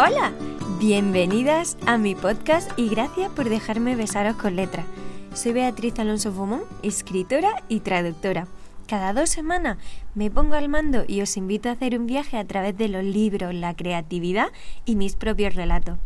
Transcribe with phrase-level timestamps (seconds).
[0.00, 0.30] Hola,
[0.78, 4.86] bienvenidas a mi podcast y gracias por dejarme besaros con letras.
[5.34, 8.46] Soy Beatriz Alonso Fumón, escritora y traductora.
[8.86, 9.76] Cada dos semanas
[10.14, 13.02] me pongo al mando y os invito a hacer un viaje a través de los
[13.02, 14.52] libros, la creatividad
[14.84, 15.98] y mis propios relatos.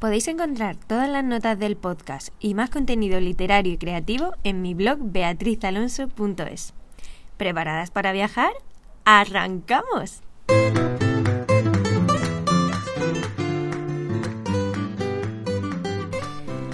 [0.00, 4.74] Podéis encontrar todas las notas del podcast y más contenido literario y creativo en mi
[4.74, 6.74] blog beatrizalonso.es.
[7.36, 8.50] ¿Preparadas para viajar?
[9.04, 10.20] ¡Arrancamos!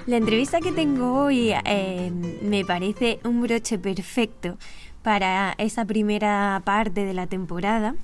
[0.06, 4.56] La entrevista que tengo hoy eh, me parece un broche perfecto
[5.02, 7.96] para esa primera parte de la temporada.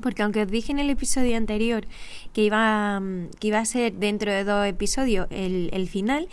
[0.00, 1.88] Porque aunque os dije en el episodio anterior
[2.32, 3.02] que iba,
[3.40, 6.28] que iba a ser dentro de dos episodios el, el final,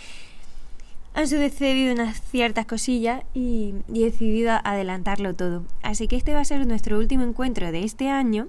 [1.16, 5.63] han sucedido unas ciertas cosillas y, he decidido adelantarlo todo.
[5.82, 8.48] Así que este va a ser nuestro último encuentro de este año,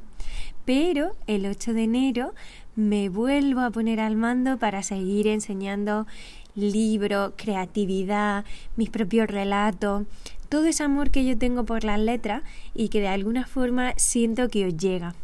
[0.64, 2.34] pero el 8 de enero
[2.76, 6.06] me vuelvo a poner al mando para seguir enseñando
[6.54, 8.44] libro, creatividad,
[8.76, 10.06] mis propios relatos,
[10.48, 12.42] todo ese amor que yo tengo por las letras
[12.74, 15.14] y que de alguna forma siento que os llega.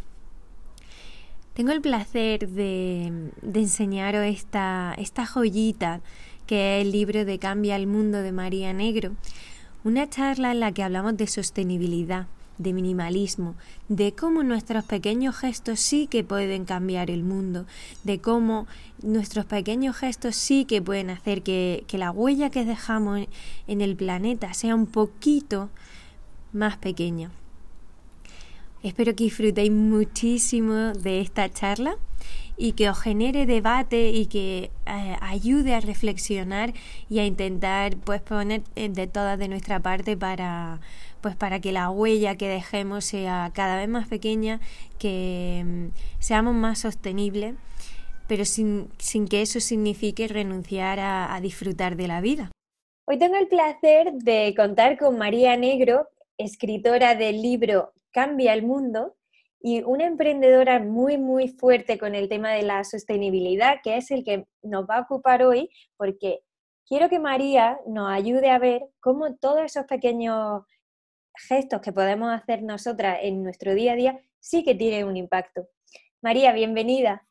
[1.54, 6.00] Tengo el placer de, de enseñaros esta, esta joyita
[6.46, 9.12] que es el libro de Cambia el Mundo de María Negro,
[9.84, 12.26] una charla en la que hablamos de sostenibilidad,
[12.60, 13.54] de minimalismo,
[13.88, 17.66] de cómo nuestros pequeños gestos sí que pueden cambiar el mundo,
[18.04, 18.66] de cómo
[19.02, 23.26] nuestros pequeños gestos sí que pueden hacer que, que la huella que dejamos
[23.66, 25.70] en el planeta sea un poquito
[26.52, 27.30] más pequeña.
[28.82, 31.96] Espero que disfrutéis muchísimo de esta charla
[32.60, 36.74] y que os genere debate y que eh, ayude a reflexionar
[37.08, 40.78] y a intentar pues poner eh, de todas de nuestra parte para
[41.20, 44.60] pues para que la huella que dejemos sea cada vez más pequeña,
[44.98, 45.86] que mm,
[46.18, 47.54] seamos más sostenibles,
[48.26, 52.50] pero sin, sin, que eso signifique renunciar a, a disfrutar de la vida.
[53.06, 56.08] Hoy tengo el placer de contar con María Negro,
[56.38, 59.16] escritora del libro Cambia el Mundo,
[59.62, 64.24] y una emprendedora muy, muy fuerte con el tema de la sostenibilidad, que es el
[64.24, 66.40] que nos va a ocupar hoy, porque
[66.86, 70.62] quiero que María nos ayude a ver cómo todos esos pequeños
[71.34, 75.68] gestos que podemos hacer nosotras en nuestro día a día sí que tienen un impacto.
[76.22, 77.26] María, bienvenida.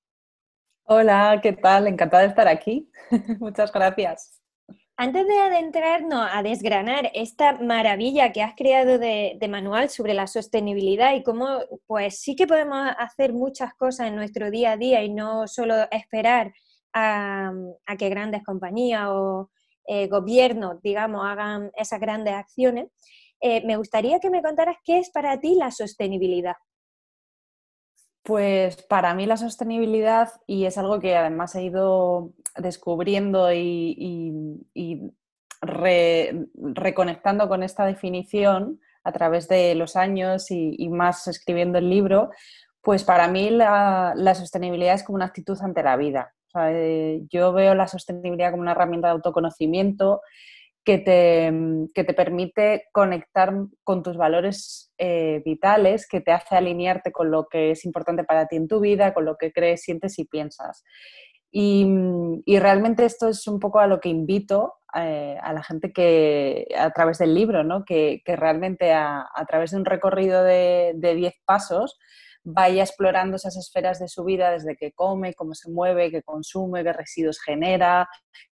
[0.84, 1.88] Hola, ¿qué tal?
[1.88, 2.90] Encantada de estar aquí.
[3.40, 4.40] Muchas gracias.
[5.02, 11.14] Antes de adentrarnos a desgranar esta maravilla que has creado de, manual sobre la sostenibilidad
[11.14, 15.10] y cómo pues sí que podemos hacer muchas cosas en nuestro día a día y
[15.10, 16.52] no solo esperar
[16.92, 17.54] a,
[17.98, 19.50] que grandes compañías o
[19.88, 22.88] eh, gobiernos, digamos, hagan esas grandes acciones,
[23.42, 26.56] eh, me gustaría que me contaras qué es para ti la sostenibilidad.
[28.24, 34.66] Pues para mí la sostenibilidad, y es algo que además he ido descubriendo y,
[35.62, 42.30] reconectando con esta definición a través de los años y, más escribiendo el libro,
[42.82, 46.34] pues para mí la, sostenibilidad es como una actitud ante la vida.
[46.56, 50.22] Eh, yo veo la sostenibilidad como una herramienta de autoconocimiento
[50.90, 51.54] que te,
[51.94, 57.46] que te permite conectar con tus valores eh, vitales, que te hace alinearte con lo
[57.48, 60.84] que es importante para ti en tu vida, con lo que crees, sientes y piensas.
[61.52, 61.86] Y,
[62.48, 66.90] realmente esto es un poco a lo que invito eh, a la gente que, a
[66.90, 67.86] través del libro, ¿no?
[67.86, 72.00] que, que realmente a, a, través de un recorrido de 10 pasos
[72.44, 76.84] vaya explorando esas esferas de su vida desde que come, cómo se mueve, qué consume,
[76.84, 78.10] qué residuos genera,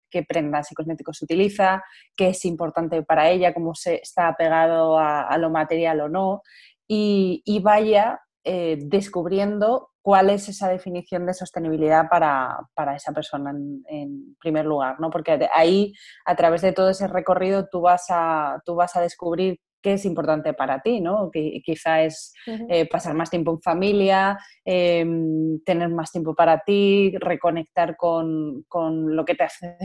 [0.10, 1.84] qué prendas y cosméticos utiliza,
[2.16, 6.42] qué es importante para ella, cómo se está apegado a, lo material o no,
[6.88, 13.52] y, vaya eh, descubriendo cuál es esa definición de sostenibilidad para, esa persona
[13.90, 15.10] en, primer lugar, ¿no?
[15.10, 15.92] Porque ahí,
[16.26, 20.06] a través de todo ese recorrido, tú vas a, tú vas a descubrir qué es
[20.06, 21.30] importante para ti, ¿no?
[21.30, 27.14] Que quizá es eh, pasar más tiempo en familia, em, tener más tiempo para ti,
[27.20, 29.78] reconectar con, con, lo que te hace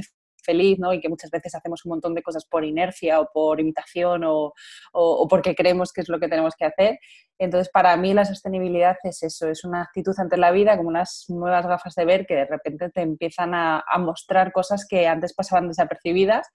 [0.42, 0.92] feliz, ¿no?
[0.92, 4.52] Y que muchas veces hacemos un montón de cosas por inercia o por imitación o,
[4.92, 6.98] o, porque creemos que es lo que tenemos que hacer.
[7.38, 11.24] Entonces, para mí la sostenibilidad es eso, es una actitud ante la vida, como unas
[11.28, 15.68] nuevas gafas de ver que de repente te empiezan a, mostrar cosas que antes pasaban
[15.68, 16.48] desapercibidas,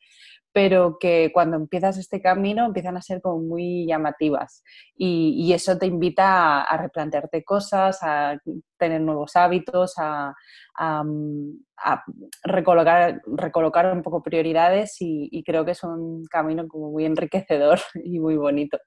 [0.53, 4.63] pero que cuando empiezas este camino empiezan a ser como muy llamativas
[4.95, 8.37] y, eso te invita a, replantearte cosas, a
[8.77, 10.33] tener nuevos hábitos, a,
[12.43, 18.19] recolocar, recolocar un poco prioridades y, creo que es un camino como muy enriquecedor y
[18.19, 18.77] muy bonito.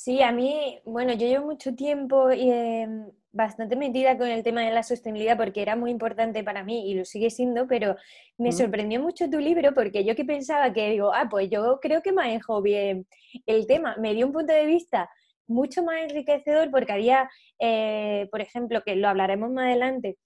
[0.00, 4.62] Sí, a mí, bueno, yo llevo mucho tiempo y, em, bastante metida con el tema
[4.62, 7.96] de la sostenibilidad porque era muy importante para mí y lo sigue siendo, pero
[8.38, 12.00] me sorprendió mucho tu libro porque yo que pensaba que digo, ah, pues yo creo
[12.00, 13.08] que manejo bien
[13.44, 13.96] el tema.
[13.98, 15.10] Me dio un punto de vista
[15.48, 17.28] mucho más enriquecedor porque había,
[17.58, 20.16] eh, por ejemplo, que lo hablaremos más adelante,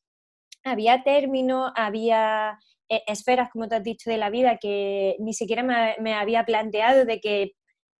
[0.64, 2.58] había términos, había
[2.90, 6.44] eh, esferas, como te has dicho, de la vida que ni siquiera me, me había
[6.44, 7.52] planteado de que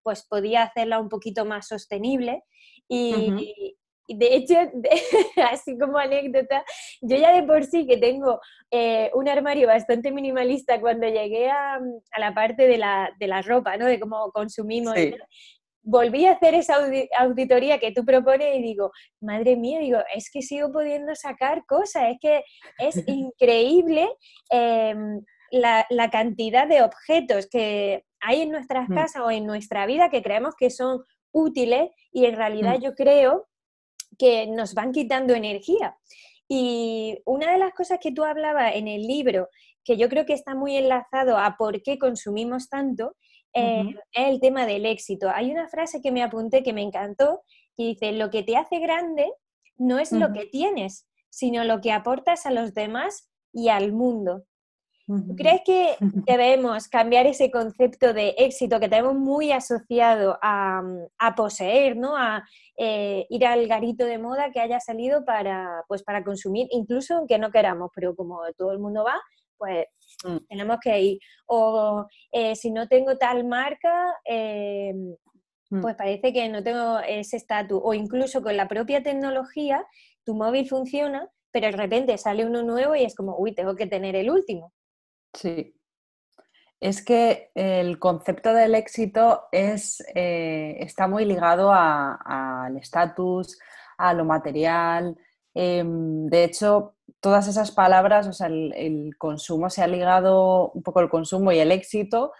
[0.03, 2.43] pues podía hacerla un poquito más sostenible.
[2.87, 3.75] Y,
[4.07, 4.55] de hecho,
[5.51, 6.63] así como anécdota,
[7.01, 8.39] yo ya de por sí que tengo
[8.69, 11.79] eh, un armario bastante minimalista cuando llegué a,
[12.17, 13.85] la parte de la, de la, ropa, ¿no?
[13.85, 14.95] De cómo consumimos.
[15.85, 16.77] Volví a hacer esa
[17.19, 22.11] auditoría que tú propones y digo, madre mía, digo, es que sigo pudiendo sacar cosas,
[22.11, 22.43] es que
[22.79, 24.09] es increíble
[24.49, 25.21] em,
[25.51, 28.93] la, la, cantidad de objetos que hay en nuestras mm.
[28.93, 32.81] casas o en nuestra vida que creemos que son útiles y en realidad mm.
[32.81, 33.47] yo creo
[34.17, 35.97] que nos van quitando energía.
[36.47, 39.49] Y una de las cosas que tú hablabas en el libro,
[39.83, 43.15] que yo creo que está muy enlazado a por qué consumimos tanto,
[43.53, 45.29] eh, es el tema del éxito.
[45.29, 47.43] Hay una frase que me apunté que me encantó,
[47.77, 49.31] que dice, lo que te hace grande
[49.77, 54.43] no es lo que tienes, sino lo que aportas a los demás y al mundo.
[55.05, 55.95] ¿Tú crees que
[56.27, 60.81] debemos cambiar ese concepto de éxito que tenemos muy asociado a,
[61.35, 62.15] poseer, ¿no?
[62.15, 62.43] a
[62.77, 67.37] eh, ir al garito de moda que haya salido para, pues, para consumir, incluso aunque
[67.37, 69.19] no queramos, pero como todo el mundo va,
[69.57, 69.85] pues
[70.23, 70.37] mm.
[70.47, 71.19] tenemos que ir.
[71.47, 74.93] O eh, si no tengo tal marca, eh,
[75.69, 75.81] mm.
[75.81, 77.81] pues parece que no tengo ese estatus.
[77.83, 79.85] O incluso con la propia tecnología,
[80.23, 83.87] tu móvil funciona, pero de repente sale uno nuevo y es como, uy, tengo que
[83.87, 84.71] tener el último.
[85.33, 85.75] Sí.
[86.79, 93.57] Es que el concepto del éxito es, eh, está muy ligado al estatus,
[93.97, 95.17] a lo material.
[95.53, 100.83] Em, de hecho, todas esas palabras, o sea, el, el, consumo se ha ligado un
[100.83, 102.33] poco el consumo y el éxito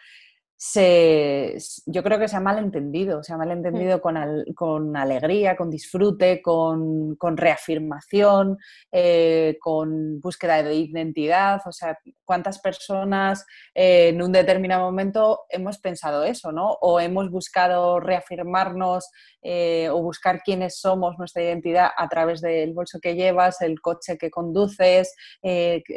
[0.66, 1.58] se,
[1.88, 4.16] yo creo que se ha malentendido, se ha malentendido con,
[4.56, 8.58] con alegría, con disfrute, con, reafirmación,
[8.90, 11.60] eh, con búsqueda de identidad.
[11.66, 13.46] O sea, ¿cuántas personas
[13.76, 16.78] eh, en un determinado momento hemos pensado eso, ¿no?
[16.80, 19.10] O hemos buscado reafirmarnos
[19.42, 24.18] eh, o buscar quiénes somos, nuestra identidad a través del bolso que llevas, el coche
[24.18, 25.14] que conduces,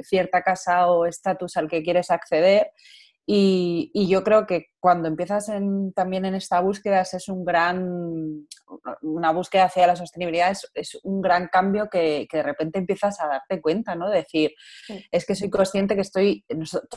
[0.03, 2.73] cierta casa o estatus al que quieres acceder.
[3.28, 5.50] Y, yo creo que cuando empiezas
[5.96, 8.46] también en esta búsqueda es un gran,
[9.02, 13.61] una búsqueda hacia la sostenibilidad es, un gran cambio que, de repente empiezas a darte
[13.61, 14.08] cuenta, ¿no?
[14.08, 14.52] Decir,
[15.11, 16.44] es que soy consciente que estoy,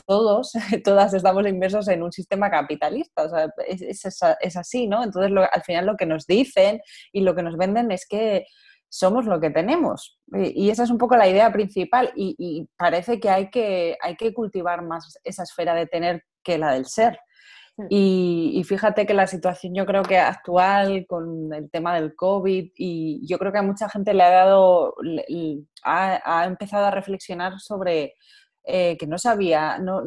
[0.06, 0.52] todos,
[0.84, 5.02] todas estamos inmersos en un sistema capitalista, o sea, es, es, así, ¿no?
[5.02, 6.80] Entonces al final lo que nos dicen
[7.12, 8.44] y lo que nos venden es que
[8.90, 10.18] somos lo que tenemos.
[10.32, 14.34] Y esa es un poco la idea principal y, parece que hay, que hay que
[14.34, 17.18] cultivar más esa esfera de tener que la del ser.
[17.88, 23.26] Y, fíjate que la situación yo creo que actual con el tema del COVID y
[23.26, 24.94] yo creo que a mucha gente le ha dado,
[25.84, 28.16] ha empezado a reflexionar sobre
[28.64, 30.02] eh, que no sabía, no,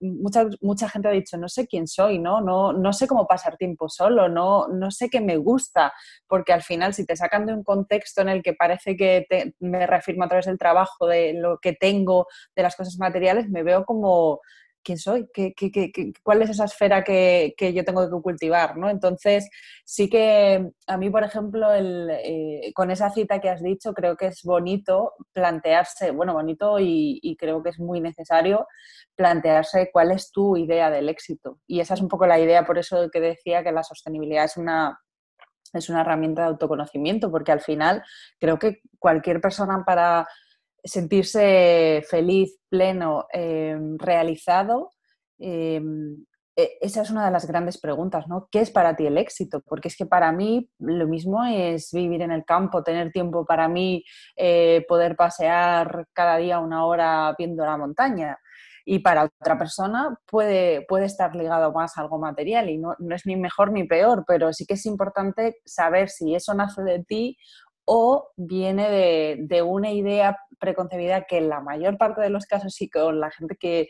[0.00, 2.40] mucha, mucha gente ha dicho, no sé quién soy, ¿no?
[2.40, 5.92] No, no sé cómo pasar tiempo solo, no, no sé qué me gusta,
[6.26, 9.26] porque al final si te sacan de un contexto en el que parece que
[9.60, 13.62] me reafirmo a través del trabajo, de lo que tengo, de las cosas materiales, me
[13.62, 14.40] veo como
[14.82, 18.88] quién soy, ¿Qué, qué, qué, cuál es esa esfera que, yo tengo que cultivar, ¿no?
[18.88, 19.48] Entonces,
[19.84, 24.16] sí que a mí, por ejemplo, el, eh, con esa cita que has dicho, creo
[24.16, 28.66] que es bonito plantearse, bueno, bonito y, creo que es muy necesario
[29.14, 31.58] plantearse cuál es tu idea del éxito.
[31.66, 34.56] Y esa es un poco la idea, por eso que decía que la sostenibilidad es
[34.56, 34.98] una,
[35.72, 38.02] es una herramienta de autoconocimiento, porque al final
[38.38, 40.26] creo que cualquier persona para
[40.84, 44.90] sentirse feliz, pleno, em, realizado,
[45.38, 46.16] em,
[46.56, 48.48] e, esa es una de las grandes preguntas, ¿no?
[48.50, 49.62] ¿Qué es para ti el éxito?
[49.66, 53.68] Porque es que para mí lo mismo es vivir en el campo, tener tiempo para
[53.68, 54.04] mí,
[54.36, 58.38] eh, poder pasear cada día una hora viendo la montaña.
[58.84, 63.14] Y para otra persona puede, puede estar ligado más a algo material y no, no
[63.14, 67.04] es ni mejor ni peor, pero sí que es importante saber si eso nace de
[67.04, 67.36] ti
[67.92, 72.88] o viene de, una idea preconcebida que en la mayor parte de los casos y
[72.88, 73.88] con la gente que,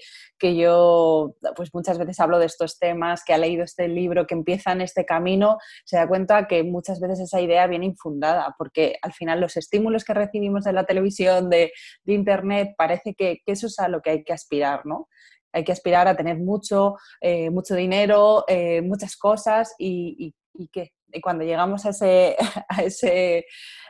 [0.56, 4.72] yo pues muchas veces hablo de estos temas, que ha leído este libro, que empieza
[4.72, 9.12] en este camino, se da cuenta que muchas veces esa idea viene infundada, porque al
[9.12, 11.70] final los estímulos que recibimos de la televisión, de,
[12.06, 15.08] Internet, parece que, eso es a lo que hay que aspirar, ¿no?
[15.52, 20.34] Hay que aspirar a tener mucho, eh, mucho dinero, eh, muchas cosas y,
[20.72, 20.90] qué?
[21.12, 22.36] Y cuando llegamos a, ese,
[22.68, 23.46] a, ese,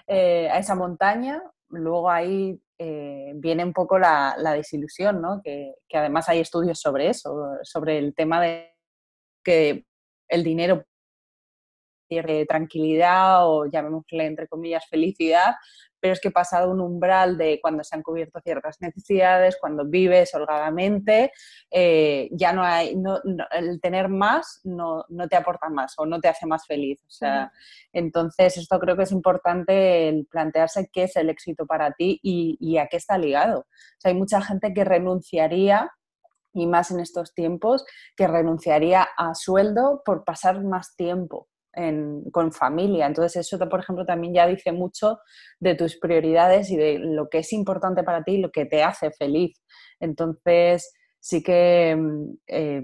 [0.06, 5.40] eh, a esa montaña, luego ahí eh, viene un poco la, la desilusión, ¿no?
[5.42, 8.74] Que, que, además hay estudios sobre eso, sobre el tema de
[9.44, 9.84] que
[10.28, 10.84] el dinero
[12.08, 15.54] pierde tranquilidad o llamémosle entre comillas felicidad,
[16.00, 20.34] pero es que pasado un umbral de cuando se han cubierto ciertas necesidades, cuando vives
[20.34, 21.32] holgadamente,
[21.70, 23.18] eh, ya no hay, no,
[23.52, 27.00] el tener más no, no, te aporta más o no te hace más feliz.
[27.02, 27.52] O sea,
[27.92, 32.56] entonces esto creo que es importante el plantearse qué es el éxito para ti y,
[32.60, 33.60] y a qué está ligado.
[33.60, 33.66] O
[33.98, 35.90] sea, hay mucha gente que renunciaría
[36.52, 37.84] y más en estos tiempos,
[38.16, 41.49] que renunciaría a sueldo por pasar más tiempo
[42.32, 43.06] con familia.
[43.06, 45.18] Entonces eso, por ejemplo, también ya dice mucho
[45.58, 48.82] de tus prioridades y de lo que es importante para ti y lo que te
[48.82, 49.60] hace feliz.
[50.00, 52.82] Entonces sí que mm, eh,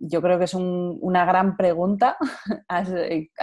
[0.00, 2.16] yo creo que es una gran pregunta
[2.68, 2.82] a,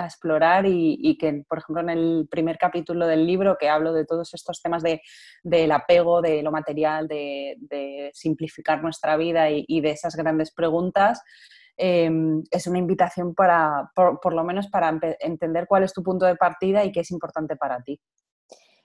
[0.06, 4.34] explorar y, que, por ejemplo, en el primer capítulo del libro que hablo de todos
[4.34, 5.02] estos temas de,
[5.44, 11.22] del apego, de lo material, de, simplificar nuestra vida y de esas grandes preguntas,
[11.76, 16.36] Em, es una invitación para, por, lo menos para entender cuál es tu punto de
[16.36, 18.00] partida y qué es importante para ti.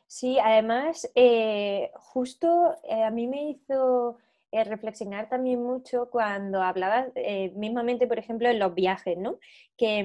[0.07, 4.17] Sí, además, eh, justo eh, a mí me hizo
[4.51, 7.09] eh, reflexionar también mucho cuando hablabas
[7.55, 9.39] mismamente, por ejemplo, en los viajes, ¿no?
[9.77, 10.05] Que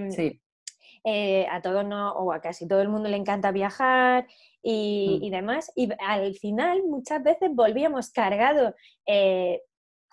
[1.06, 4.28] mm, a todos no, o a casi todo el mundo le encanta viajar
[4.62, 5.24] y, mm.
[5.24, 8.74] y demás, y al final muchas veces volvíamos cargados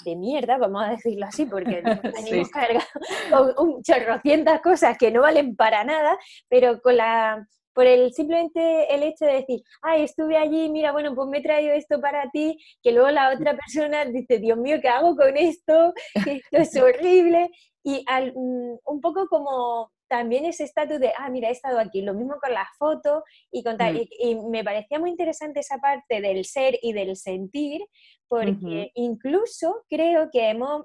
[0.05, 1.83] de mierda, vamos a decirlo así, porque
[2.15, 2.85] tenemos cargado
[3.59, 9.03] un chorrocientas cosas que no valen para nada, pero con la por el simplemente el
[9.05, 12.59] hecho de decir, ay, estuve allí, mira, bueno, pues me he traído esto para ti,
[12.83, 15.95] que luego la otra persona dice, Dios mío, ¿qué hago con esto?
[16.15, 17.49] Esto es horrible.
[17.83, 22.03] Y al, mm, un poco como también ese estatus de, ah, mira, he estado aquí,
[22.03, 23.97] lo mismo con las fotos y con mm.
[24.19, 27.81] y, me parecía muy interesante esa parte del ser y del sentir,
[28.27, 30.85] porque incluso creo que hemos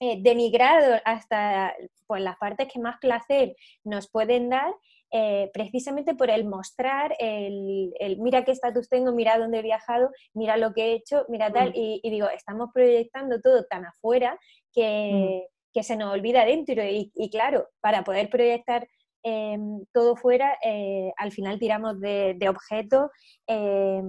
[0.00, 1.74] eh, denigrado hasta
[2.06, 4.74] pues, las partes que más placer nos pueden dar
[5.10, 10.58] eh, precisamente por el mostrar el, mira qué estatus tengo, mira dónde he viajado, mira
[10.58, 11.74] lo que he hecho, mira tal, mm.
[11.74, 14.38] y, digo, estamos proyectando todo tan afuera
[14.74, 16.82] que, mm que se nos olvida dentro.
[16.84, 18.86] Y, claro, para poder proyectar
[19.22, 23.10] em, todo fuera, eh, al final tiramos de, objetos
[23.46, 24.08] em,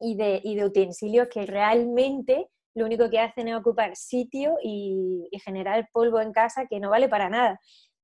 [0.00, 6.20] y, de, utensilios que realmente lo único que hacen es ocupar sitio y, generar polvo
[6.20, 7.60] en casa que no vale para nada.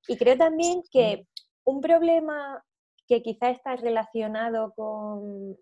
[0.09, 1.27] Y creo también que
[1.65, 2.63] un problema
[3.07, 5.57] que quizá está relacionado con,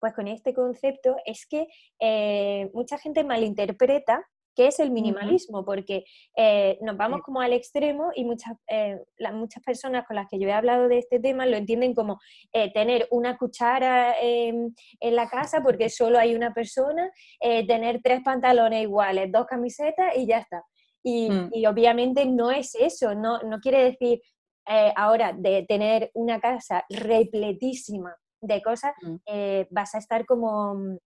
[0.00, 1.66] pues con este concepto es que
[2.00, 4.24] eh, mucha gente malinterpreta
[4.56, 9.34] qué es el minimalismo, porque eh, nos vamos como al extremo y muchas, eh, las,
[9.34, 12.18] muchas personas con las que yo he hablado de este tema lo entienden como
[12.52, 17.10] eh, tener una cuchara en la casa porque solo hay una persona,
[17.40, 20.64] tener tres pantalones iguales, dos camisetas y ya está.
[21.02, 21.50] Y, mm.
[21.52, 24.20] y obviamente no es eso, no, no quiere decir
[24.96, 29.16] ahora de tener una casa repletísima de cosas, mm.
[29.70, 30.98] vas a estar como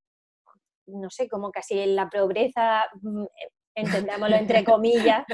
[0.93, 3.25] no sé, como casi en la pobreza, mm,
[3.75, 5.25] entendámoslo entre comillas,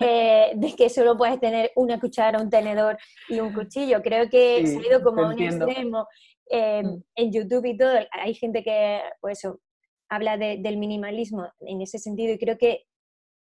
[0.00, 4.02] eh, de que solo puedes tener una cuchara, un tenedor y un cuchillo.
[4.02, 6.06] Creo que se ha ido como a un extremo.
[6.50, 7.02] Eh, mm.
[7.16, 9.60] En YouTube y todo, hay gente que, pues eso,
[10.08, 12.86] habla del minimalismo en ese sentido y creo que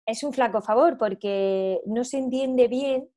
[0.06, 3.08] es un flaco favor porque no se entiende bien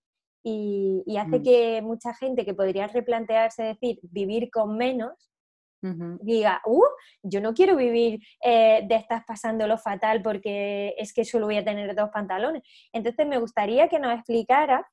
[0.44, 1.44] y, hace mm.
[1.44, 5.32] que mucha gente que podría replantearse decir vivir con menos,
[5.82, 6.84] diga, uh,
[7.24, 11.66] yo no quiero vivir eh, de estas pasándolo fatal porque es que solo voy a
[11.66, 12.64] tener dos pantalones.
[12.92, 14.88] Entonces me gustaría que nos explicara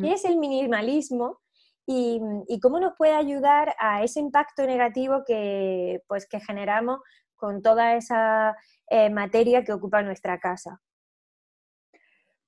[0.00, 1.40] qué es el minimalismo
[1.86, 2.20] y,
[2.60, 7.00] cómo nos puede ayudar a ese impacto negativo que, pues, que generamos
[7.36, 8.56] con toda esa
[8.90, 10.82] eh, materia que ocupa nuestra casa.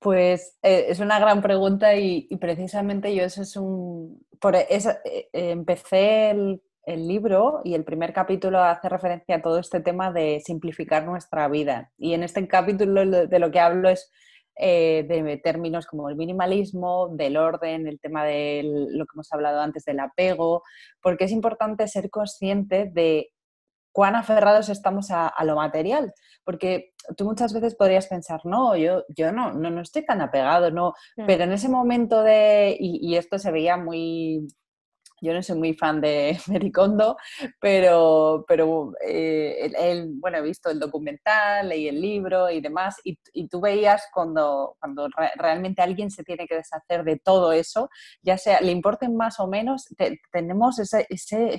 [0.01, 4.27] Pues eh, es una gran pregunta y, precisamente yo eso es un...
[4.41, 4.91] Por eso,
[5.33, 10.41] empecé el el libro y el primer capítulo hace referencia a todo este tema de
[10.45, 11.93] simplificar nuestra vida.
[11.99, 14.11] Y en este capítulo de lo que hablo es
[14.57, 19.61] eh, de términos como el minimalismo, del orden, el tema de lo que hemos hablado
[19.61, 20.63] antes del apego,
[21.03, 23.31] porque es importante ser consciente de
[23.93, 26.13] cuán aferrados estamos a, lo material,
[26.45, 30.71] porque tú muchas veces podrías pensar, no, yo, yo no, no, no estoy tan apegado,
[30.71, 31.27] no, mm.
[31.27, 34.47] pero en ese momento de, y, y esto se veía muy
[35.21, 37.17] yo no soy muy fan de Mericondo,
[37.61, 43.19] pero, pero eh, él, bueno, he visto el documental, leí el libro y demás, y,
[43.49, 47.89] tú veías cuando, cuando realmente alguien se tiene que deshacer de todo eso,
[48.23, 49.87] ya sea, le importen más o menos,
[50.33, 51.57] tenemos ese, ese,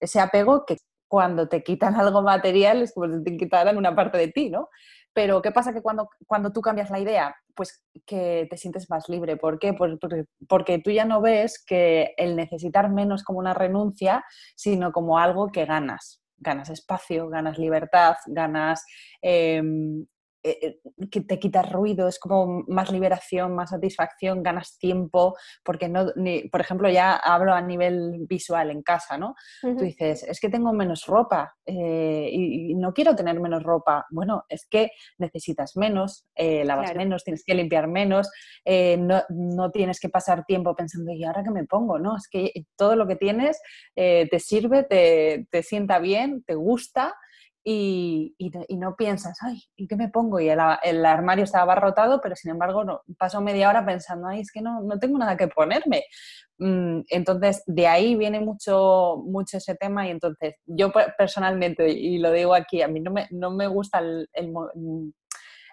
[0.00, 0.76] ese apego que
[1.08, 4.68] cuando te quitan algo material es como si te quitaran una parte de ti, ¿no?
[5.16, 7.34] Pero ¿qué pasa que cuando, cuando tú cambias la idea?
[7.54, 9.38] Pues que te sientes más libre.
[9.38, 9.72] ¿Por qué?
[9.72, 15.50] Porque, tú ya no ves que el necesitar menos como una renuncia, sino como algo
[15.50, 16.22] que ganas.
[16.36, 18.84] Ganas espacio, ganas libertad, ganas
[19.22, 20.04] em,
[20.48, 26.06] eh, que te quitas ruido, es como más liberación, más satisfacción, ganas tiempo, porque no,
[26.52, 29.34] por ejemplo, ya hablo a nivel visual en casa, ¿no?
[29.60, 34.06] Tú dices, es que tengo menos ropa eh, y, no quiero tener menos ropa.
[34.10, 38.30] Bueno, es que necesitas menos, lavas menos, tienes que limpiar menos,
[38.66, 41.98] no, tienes que pasar tiempo pensando, ¿y ahora qué me pongo?
[41.98, 43.60] No, es que todo lo que tienes
[43.94, 47.14] te sirve, te, te sienta bien, te gusta
[47.68, 50.38] y, no piensas, ay, ¿y qué me pongo?
[50.38, 54.52] Y el, armario estaba abarrotado, pero sin embargo no, paso media hora pensando, ay, es
[54.52, 56.04] que no, no tengo nada que ponerme.
[56.58, 62.30] Mm, entonces, de ahí viene mucho, mucho ese tema y entonces yo personalmente, y lo
[62.30, 64.28] digo aquí, a mí no me, no me gusta el,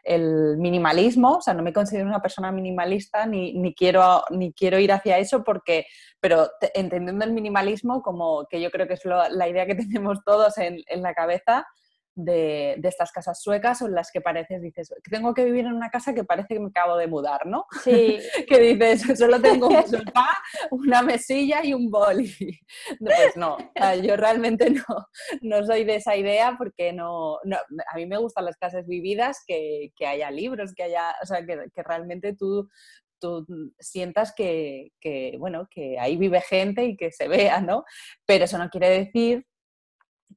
[0.03, 4.79] el minimalismo, o sea, no me considero una persona minimalista ni, ni, quiero, ni quiero
[4.79, 5.85] ir hacia eso porque,
[6.19, 10.57] pero entendiendo el minimalismo como que yo creo que es la idea que tenemos todos
[10.57, 11.67] en la cabeza,
[12.15, 15.89] de, estas casas suecas o en las que pareces, dices, tengo que vivir en una
[15.89, 17.65] casa que parece que me acabo de mudar, ¿no?
[17.83, 18.19] Sí.
[18.47, 20.37] que dices, solo tengo un sofá,
[20.71, 22.59] una mesilla y un boli.
[22.99, 23.57] pues no,
[24.03, 25.07] yo realmente no,
[25.41, 29.91] no soy de esa idea porque no, a mí me gustan las casas vividas, que,
[30.05, 32.69] haya libros, que haya, o sea, que, que realmente tú,
[33.19, 33.45] tú
[33.79, 37.83] sientas que, que, bueno, que ahí vive gente y que se vea, ¿no?
[38.25, 39.45] Pero eso no quiere decir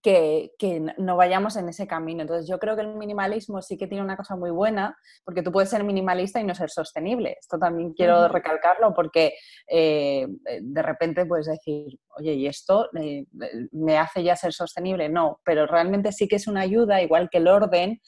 [0.02, 0.50] que,
[0.98, 2.22] no vayamos en ese camino.
[2.22, 5.52] Entonces yo creo que el minimalismo sí que tiene una cosa muy buena, porque tú
[5.52, 7.36] puedes ser minimalista y no ser sostenible.
[7.40, 9.35] Esto también quiero recalcarlo porque
[9.68, 10.26] eh,
[10.61, 13.26] de repente puedes decir, oye, ¿y esto eh,
[13.72, 15.09] me hace ya ser sostenible?
[15.09, 18.00] No, pero realmente sí que es una ayuda, igual que el orden.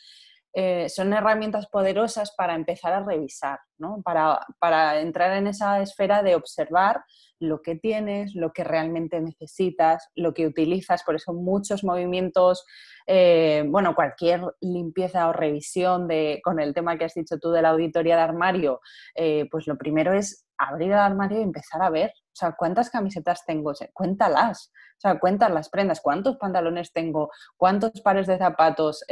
[0.61, 4.03] Eh, son herramientas poderosas para empezar a revisar, ¿no?
[4.03, 7.05] para, para entrar en esa esfera de observar
[7.39, 11.05] lo que tienes, lo que realmente necesitas, lo que utilizas.
[11.05, 12.67] Por eso muchos movimientos,
[13.07, 17.63] eh, bueno, cualquier limpieza o revisión de, con el tema que has dicho tú de
[17.63, 18.81] la auditoría de armario,
[19.15, 22.91] eh, pues lo primero es abrir el armario y empezar a ver, o sea, cuántas
[22.91, 29.05] camisetas tengo, cuéntalas, o sea, cuéntas las prendas, cuántos pantalones tengo, cuántos pares de zapatos.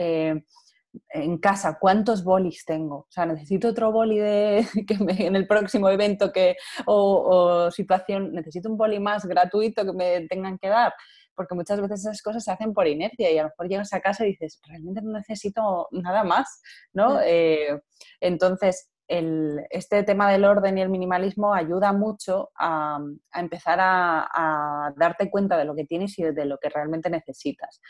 [1.11, 2.96] En casa cuántos bolis tengo.
[2.96, 6.56] O sea, necesito otro boli de, que en el próximo evento que,
[6.87, 10.92] o, situación, necesito un boli más gratuito que me tengan que dar.
[11.35, 14.00] Porque muchas veces esas cosas se hacen por inercia y a lo mejor llegas a
[14.00, 16.62] casa y dices, realmente no necesito nada más,
[16.94, 17.20] ¿no?
[17.22, 17.78] Eh,
[18.20, 22.98] entonces, este tema del orden y el minimalismo ayuda mucho a,
[23.34, 27.80] empezar a, darte cuenta de lo que tienes y de lo que realmente necesitas.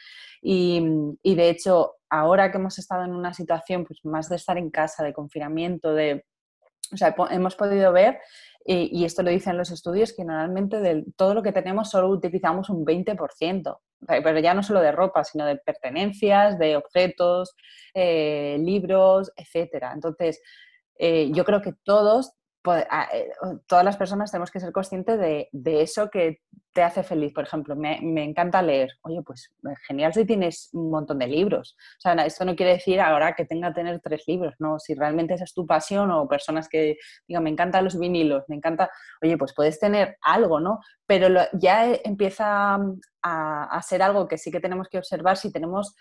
[0.42, 0.82] Y,
[1.24, 5.04] de hecho, ahora que hemos estado en una situación pues, más de estar en casa,
[5.04, 6.24] de confinamiento, de,
[6.92, 8.18] o sea, hemos podido ver,
[8.68, 12.68] y, esto lo dicen los estudios, que normalmente de todo lo que tenemos solo utilizamos
[12.68, 17.54] un 20%, pero ya no solo de ropa, sino de pertenencias, de objetos,
[17.94, 19.86] eh, libros, etc.
[19.94, 20.42] Entonces,
[20.98, 22.32] eh, yo creo que todos,
[22.64, 23.28] ah, eh,
[23.66, 25.48] todas las personas tenemos que ser conscientes de,
[25.82, 26.40] eso que
[26.72, 27.32] te hace feliz.
[27.32, 28.90] Por ejemplo, me, encanta leer.
[29.02, 31.76] Oye, pues eh, genial si tienes un montón de libros.
[31.98, 34.78] O sea, esto no quiere decir ahora que tenga que tener tres libros, ¿no?
[34.78, 36.96] Si realmente esa es tu pasión o personas que
[37.28, 38.90] digan, me encantan los vinilos, me encanta,
[39.22, 40.80] oye, pues puedes tener algo, ¿no?
[41.06, 42.78] Pero ya empieza
[43.22, 45.94] a, ser algo que sí que tenemos que observar si tenemos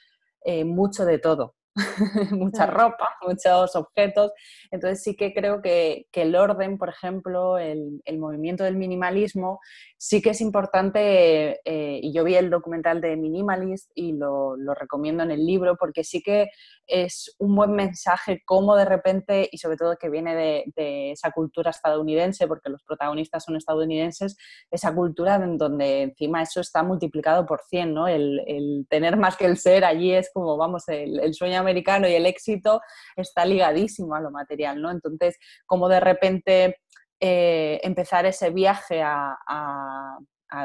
[0.65, 1.55] mucho de todo.
[2.31, 4.31] mucha ropa, muchos objetos.
[4.71, 9.59] Entonces sí que creo que, el orden, por ejemplo, el, movimiento del minimalismo,
[9.97, 15.23] sí que es importante, eh, y yo vi el documental de Minimalist y lo, recomiendo
[15.23, 16.49] en el libro, porque sí que
[16.87, 21.71] es un buen mensaje cómo de repente, y sobre todo que viene de, esa cultura
[21.71, 24.37] estadounidense, porque los protagonistas son estadounidenses,
[24.71, 28.07] esa cultura en donde encima eso está multiplicado por 100, ¿no?
[28.07, 32.25] El, tener más que el ser allí es como, vamos, el, el sueño y el
[32.25, 32.81] éxito
[33.15, 34.91] está ligadísimo a lo material, ¿no?
[34.91, 36.77] Entonces, como de repente
[37.19, 39.37] eh, empezar ese viaje a,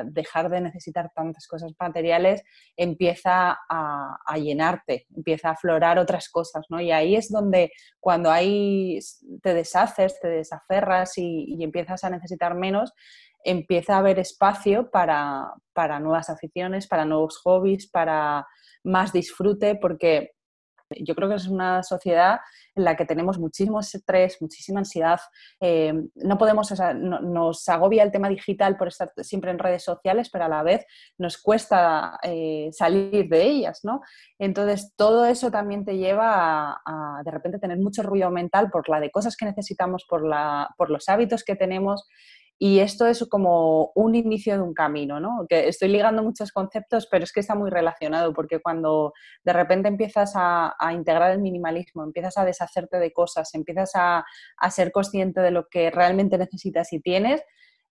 [0.05, 2.43] dejar de necesitar tantas cosas materiales,
[2.77, 6.81] empieza a, llenarte, empieza a aflorar otras cosas, ¿no?
[6.81, 9.01] Y ahí es donde cuando ahí
[9.43, 12.93] te deshaces, te desaferras y, empiezas a necesitar menos,
[13.43, 15.55] empieza a haber espacio para
[16.01, 18.47] nuevas aficiones, para nuevos hobbies, para
[18.85, 20.33] más disfrute, porque
[20.99, 22.41] yo creo que es una sociedad
[22.75, 25.21] en la que tenemos muchísimo estrés, muchísima ansiedad.
[25.61, 26.73] Eh, no podemos,
[27.23, 30.87] nos agobia el tema digital por estar siempre en redes sociales, pero a la vez
[31.19, 34.01] nos cuesta eh, salir de ellas, ¿no?
[34.39, 39.01] Entonces, todo eso también te lleva a, de repente tener mucho ruido mental por la
[39.01, 42.09] de cosas que necesitamos, por, la, por los hábitos que tenemos
[42.63, 45.47] y esto es como un inicio de un camino, ¿no?
[45.49, 49.89] Que estoy ligando muchos conceptos, pero es que está muy relacionado, porque cuando de repente
[49.89, 54.27] empiezas a, integrar el minimalismo, empiezas a deshacerte de cosas, empiezas a,
[54.71, 57.43] ser consciente de lo que realmente necesitas y tienes,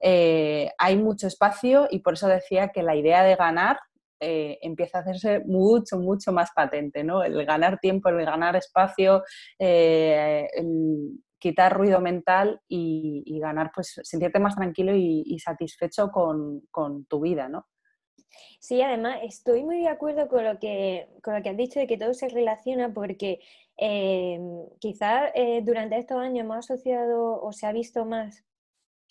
[0.01, 3.79] eh, hay mucho espacio y por eso decía que la idea de ganar
[4.19, 7.23] eh, empieza a hacerse mucho, mucho más patente, ¿no?
[7.23, 9.23] El ganar tiempo, el ganar espacio,
[9.57, 17.19] eh, el, quitar ruido mental y, ganar, pues sentirte más tranquilo y, satisfecho con, tu
[17.21, 17.65] vida, ¿no?
[18.59, 21.87] Sí, además estoy muy de acuerdo con lo que, con lo que has dicho de
[21.87, 23.39] que todo se relaciona porque
[23.77, 24.39] eh,
[24.79, 28.45] quizás eh, durante estos años hemos asociado o se ha visto más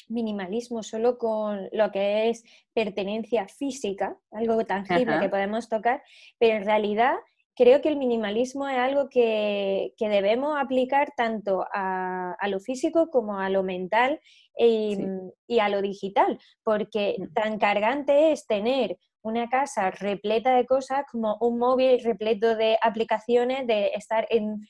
[0.09, 6.03] minimalismo solo con lo que es pertenencia física, algo tangible que podemos tocar,
[6.39, 7.15] pero en realidad
[7.59, 13.51] creo que el minimalismo es algo que, debemos aplicar tanto a, lo físico como a
[13.51, 14.21] lo mental
[14.57, 14.97] y,
[15.59, 17.33] a lo digital, porque mm.
[17.33, 23.67] tan cargante es tener una casa repleta de cosas como un móvil repleto de aplicaciones,
[23.67, 24.61] de estar en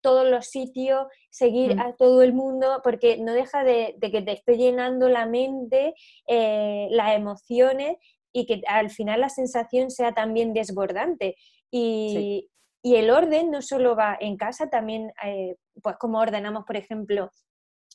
[0.00, 1.80] todos los sitios, seguir mm.
[1.80, 5.94] a todo el mundo, porque no deja de, que te esté llenando la mente,
[6.26, 7.98] eh, las emociones
[8.32, 11.36] y que al final la sensación sea también desbordante.
[11.70, 12.48] Y,
[12.84, 17.30] el orden no solo va en casa, también, eh, pues como ordenamos, por ejemplo,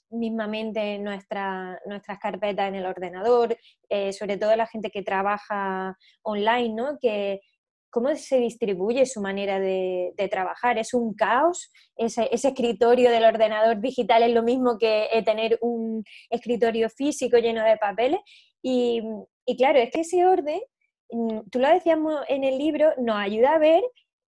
[0.10, 3.58] mismamente nuestra, nuestras carpetas en el ordenador,
[3.90, 6.98] eh, sobre todo la gente que trabaja online, ¿no?
[7.02, 7.42] Que,
[7.90, 10.78] ¿Cómo se distribuye su manera de, trabajar?
[10.78, 11.70] ¿Es un caos?
[11.96, 17.64] ¿Ese, ¿Ese, escritorio del ordenador digital es lo mismo que tener un escritorio físico lleno
[17.64, 18.20] de papeles?
[18.62, 19.02] Y,
[19.48, 20.62] y claro, es que ese orden
[21.10, 23.84] Mm, tú lo decíamos en el libro, nos ayuda a ver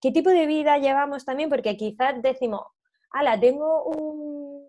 [0.01, 2.63] qué tipo de vida llevamos también, porque quizás decimos,
[3.11, 4.61] ala, tengo un,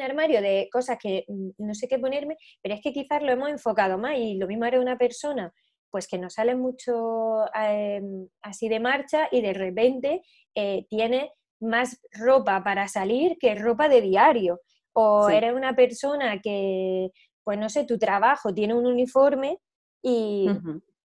[0.00, 3.48] armario de cosas que mm, no sé qué ponerme, pero es que quizás lo hemos
[3.50, 5.52] enfocado más y lo mismo era una persona
[5.90, 12.00] pues que no sale mucho em, así de marcha y de repente eh, tiene más
[12.12, 14.60] ropa para salir que ropa de diario.
[14.92, 17.10] O eres una persona que,
[17.44, 19.58] pues no sé, tu trabajo tiene un uniforme
[20.02, 20.48] y,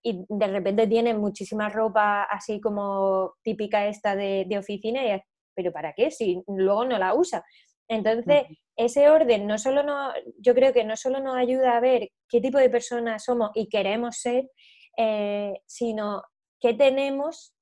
[0.01, 5.21] y de repente tiene muchísima ropa así como típica esta de, oficina, y
[5.53, 6.09] pero ¿para qué?
[6.09, 7.43] Si luego no la usa.
[7.87, 8.43] Entonces,
[8.77, 12.39] ese orden no solo no, yo creo que no solo nos ayuda a ver qué
[12.39, 14.49] tipo de personas somos y queremos ser,
[14.95, 16.23] eh, sino
[16.61, 17.53] qué tenemos,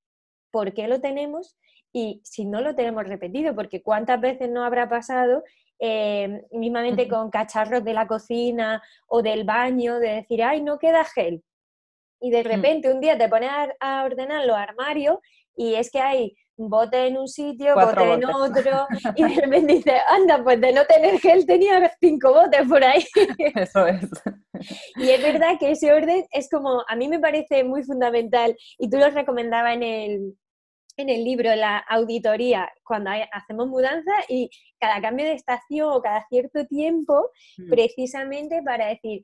[0.52, 1.58] por qué lo tenemos
[1.94, 5.44] y si no lo tenemos repetido, porque cuántas veces no habrá pasado
[5.80, 11.04] eh, mismamente con cacharros de la cocina o del baño, de decir, ay, no queda
[11.06, 11.44] gel
[12.20, 12.48] y de mm.
[12.48, 15.18] repente un día te pones a, ordenar los armarios
[15.56, 20.02] y es que hay bote en un sitio, bote en otro, y de repente dices,
[20.10, 23.06] anda, pues de no tener gel tenía cinco botes por ahí.
[23.56, 24.10] Eso es.
[24.96, 28.90] Y es verdad que ese orden es como, a mí me parece muy fundamental, y
[28.90, 30.38] tú lo recomendabas en el,
[30.98, 36.26] en el libro, la auditoría, cuando hacemos mudanza y cada cambio de estación o cada
[36.28, 37.70] cierto tiempo, mm.
[37.70, 39.22] precisamente para decir,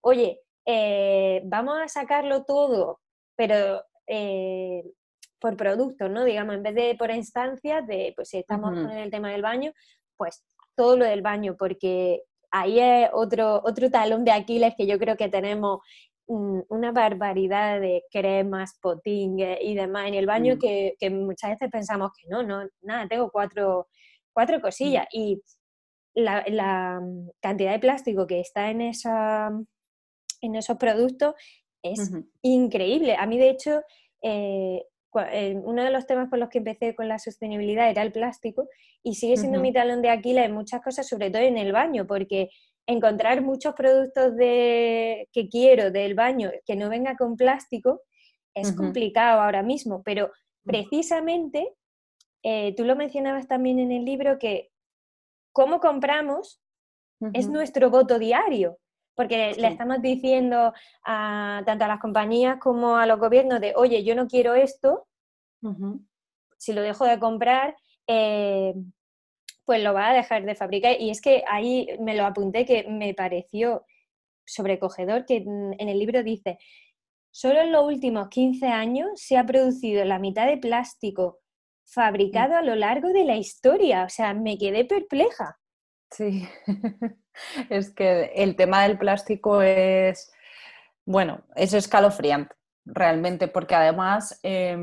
[0.00, 3.00] oye, eh, vamos a sacarlo todo,
[3.36, 4.82] pero eh,
[5.38, 6.24] por producto, ¿no?
[6.24, 9.72] Digamos, en vez de por instancias, de, pues si estamos con el tema del baño,
[10.16, 10.42] pues
[10.74, 15.16] todo lo del baño, porque ahí es otro, otro talón de Aquiles que yo creo
[15.16, 15.80] que tenemos
[16.30, 20.58] una barbaridad de cremas, potingues y demás en el baño mm.
[20.58, 23.88] que, muchas veces pensamos que no, no, nada, tengo cuatro,
[24.32, 24.60] cuatro mm.
[24.60, 25.42] cosillas y
[26.14, 27.00] la, la,
[27.40, 29.50] cantidad de plástico que está en esa,
[30.40, 31.34] en esos productos
[31.82, 32.12] es
[32.42, 33.16] increíble.
[33.16, 33.82] A mí, de hecho,
[34.22, 34.84] eh,
[35.32, 38.68] eh, uno de los temas por los que empecé con la sostenibilidad era el plástico
[39.02, 42.06] y sigue siendo mi talón de Aquiles en muchas cosas, sobre todo en el baño,
[42.06, 42.50] porque
[42.86, 48.02] encontrar muchos productos de, que quiero del baño que no venga con plástico
[48.54, 50.32] es complicado ahora mismo, pero
[50.64, 51.72] precisamente,
[52.42, 54.70] eh, tú lo mencionabas también en el libro, que
[55.52, 56.60] cómo compramos
[57.32, 58.78] es nuestro voto diario
[59.20, 60.72] porque le estamos diciendo
[61.04, 65.06] a, tanto a las compañías como a los gobiernos de, oye, yo no quiero esto,
[66.56, 68.72] si lo dejo de comprar, eh,
[69.70, 70.96] pues lo va a dejar de fabricar.
[70.98, 73.86] Y es que ahí me lo apunté que me pareció
[74.44, 76.58] sobrecogedor que en el libro dice,
[77.30, 81.38] solo en los últimos 15 años se ha producido la mitad de plástico
[81.86, 84.02] fabricado a lo largo de la historia.
[84.02, 85.56] O sea, me quedé perpleja.
[86.10, 86.48] Sí,
[87.70, 90.32] es que el tema del plástico es,
[91.06, 94.76] bueno, es escalofriante realmente, porque además, eh,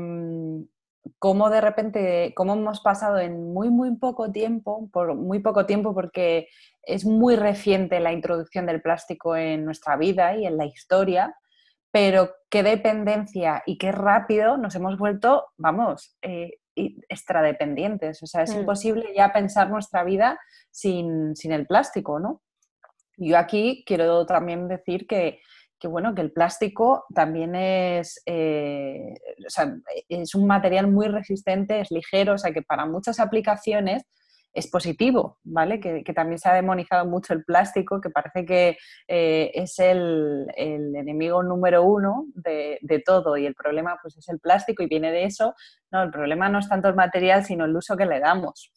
[1.18, 5.94] cómo de repente, cómo hemos pasado en muy, muy poco tiempo, por muy poco tiempo,
[5.94, 6.48] porque
[6.82, 11.36] es muy reciente la introducción del plástico en nuestra vida y en la historia,
[11.90, 16.58] pero qué dependencia y qué rápido nos hemos vuelto, vamos, eh,
[17.08, 18.22] extradependientes.
[18.22, 18.60] O sea, es mm.
[18.60, 20.38] imposible ya pensar nuestra vida
[20.70, 22.42] sin, el plástico, ¿no?
[23.16, 25.40] Yo aquí quiero también decir que,
[25.86, 29.14] bueno, que el plástico también es, eh,
[30.08, 34.02] es un material muy resistente, es ligero, o sea que para muchas aplicaciones
[34.52, 35.78] es positivo, ¿vale?
[35.78, 41.42] Que, también se ha demonizado mucho el plástico, que parece que eh, es el, enemigo
[41.42, 45.54] número uno de, todo y el problema pues es el plástico y viene de eso.
[45.92, 48.72] No, el problema no es tanto el material, sino el uso que le damos.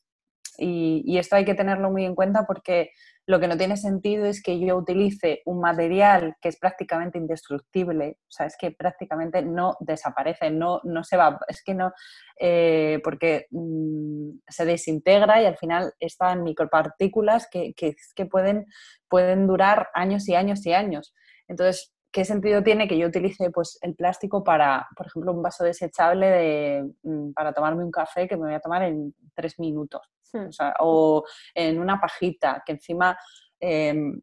[0.57, 2.91] y esto hay que tenerlo muy en cuenta porque
[3.27, 8.17] lo que no tiene sentido es que yo utilice un material que es prácticamente indestructible,
[8.19, 11.91] o sea, es que prácticamente no desaparece, no, no se va, es que no,
[12.39, 18.65] eh, porque mm, se desintegra y al final están micropartículas que, que, que pueden,
[19.07, 21.13] pueden durar años y años y años.
[21.47, 25.63] Entonces, ¿qué sentido tiene que yo utilice pues, el plástico para, por ejemplo, un vaso
[25.63, 30.01] desechable de, mm, para tomarme un café que me voy a tomar en tres minutos?
[30.33, 30.49] Hmm.
[30.79, 33.17] O, en una pajita, que encima...
[33.59, 34.19] Em,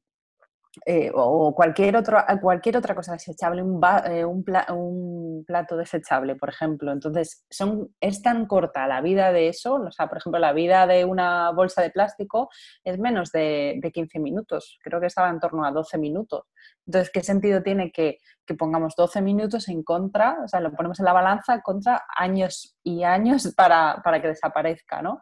[0.86, 6.92] eh, o cualquier, otro, cualquier otra cosa desechable, un, eh, un, plato desechable, por ejemplo.
[6.92, 10.86] Entonces, son, es tan corta la vida de eso, o sea, por ejemplo, la vida
[10.86, 12.50] de una bolsa de plástico
[12.84, 16.44] es menos de, de 15 minutos, creo que estaba en torno a 12 minutos.
[16.86, 18.18] Entonces, ¿qué sentido tiene que,
[18.58, 23.04] pongamos 12 minutos en contra, o sea, lo ponemos en la balanza contra años y
[23.04, 25.20] años para, que desaparezca, ¿no?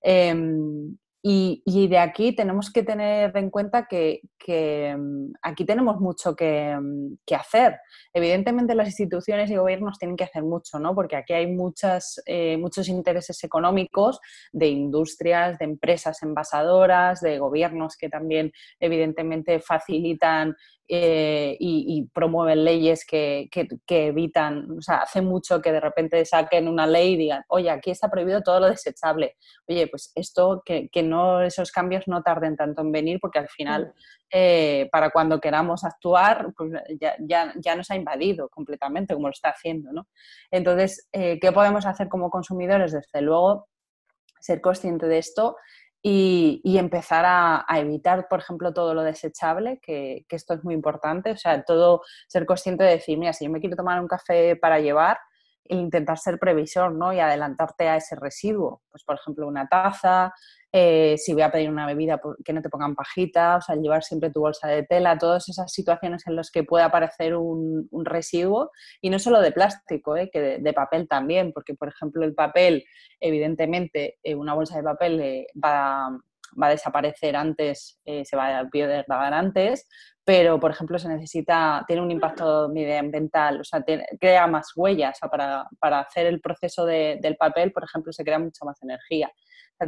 [0.00, 4.22] Em, y, de aquí tenemos que tener en cuenta que,
[4.98, 7.78] mm, aquí tenemos mucho mm, que, hacer.
[8.12, 10.96] Evidentemente las instituciones y gobiernos tienen que hacer mucho, ¿no?
[10.96, 14.18] porque aquí hay muchas, eh, muchos intereses económicos
[14.52, 20.56] de industrias, de empresas envasadoras, de gobiernos que también evidentemente facilitan
[20.88, 23.48] eh, y, promueven leyes que,
[23.88, 27.90] evitan, o sea, hace mucho que de repente saquen una ley y digan, oye, aquí
[27.90, 29.36] está prohibido todo lo desechable.
[29.68, 33.92] Oye, pues esto, que, no esos cambios no tarden tanto en venir porque al final,
[34.30, 37.16] eh, para cuando queramos actuar, pues ya,
[37.56, 40.08] ya, nos ha invadido completamente como lo está haciendo, ¿no?
[40.50, 42.92] Entonces, eh, ¿qué podemos hacer como consumidores?
[42.92, 43.68] Desde luego,
[44.40, 45.56] ser consciente de esto
[46.02, 51.36] y, empezar a, evitar, por ejemplo, todo lo desechable, que, esto es muy importante, o
[51.36, 54.80] sea, todo ser consciente de decir, mira, si yo me quiero tomar un café para
[54.80, 55.18] llevar,
[55.64, 57.12] e intentar ser previsor, ¿no?
[57.12, 60.32] Y adelantarte a ese residuo, pues por ejemplo, una taza,
[60.74, 63.76] eh, si voy a pedir una bebida, pues, que no te pongan pajita, o sea,
[63.76, 67.88] llevar siempre tu bolsa de tela, todas esas situaciones en las que puede aparecer un,
[68.04, 68.70] residuo,
[69.00, 72.84] y no solo de plástico, eh, que de, papel también, porque por ejemplo el papel,
[73.20, 76.08] evidentemente, eh, una bolsa de papel va,
[76.60, 79.88] va, a desaparecer antes, se va a biodegradar antes,
[80.24, 83.84] pero por ejemplo se necesita, tiene un impacto medioambiental, o sea,
[84.20, 88.64] crea más huellas, para, para, hacer el proceso del papel, por ejemplo, se crea mucha
[88.64, 89.30] más energía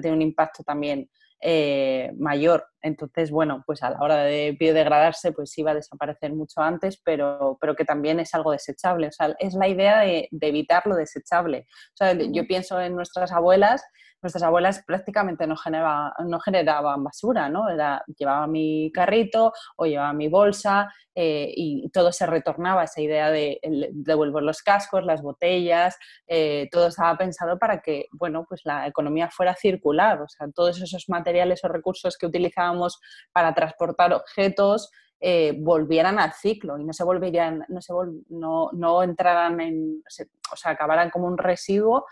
[0.01, 1.09] tiene un impacto también
[1.41, 2.67] eh, mayor.
[2.85, 7.57] Entonces, bueno, pues a la hora de biodegradarse, pues va a desaparecer mucho antes, pero,
[7.59, 9.09] pero que también es algo desechable.
[9.09, 11.67] O sea, es la idea de, evitar lo desechable.
[11.95, 13.83] O sea, yo pienso en nuestras abuelas
[14.25, 15.55] nuestras abuelas prácticamente no,
[16.27, 17.69] no generaban basura, ¿no?
[17.69, 23.31] Era, llevaba mi carrito o llevaba mi bolsa eh, y todo se retornaba, esa idea
[23.31, 23.61] de
[23.93, 29.29] devolver los cascos, las botellas, eh, todo estaba pensado para que, bueno, pues la economía
[29.31, 32.27] fuera circular, o sea, todos esos materiales o recursos que
[33.33, 37.93] para transportar objetos, eh, volvieran al ciclo y no se volverían, no, se
[38.29, 40.03] no, no entraran en,
[40.53, 42.05] o sea, acabaran como un residuo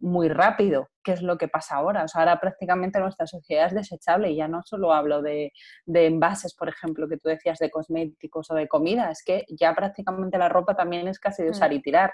[0.00, 2.04] muy rápido, que es lo que pasa ahora.
[2.04, 5.52] O sea, ahora prácticamente nuestra sociedad es desechable y ya no solo hablo de,
[5.86, 10.38] envases, por ejemplo, que tú decías de cosméticos o de comida, es que ya prácticamente
[10.38, 11.74] la ropa también es casi de usar mm.
[11.74, 12.12] y tirar.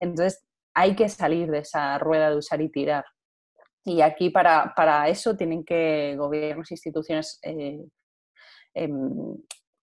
[0.00, 0.44] Entonces,
[0.74, 3.04] hay que salir de esa rueda de usar y tirar.
[3.84, 7.84] Y aquí para, eso tienen que gobiernos instituciones eh,
[8.74, 9.36] em,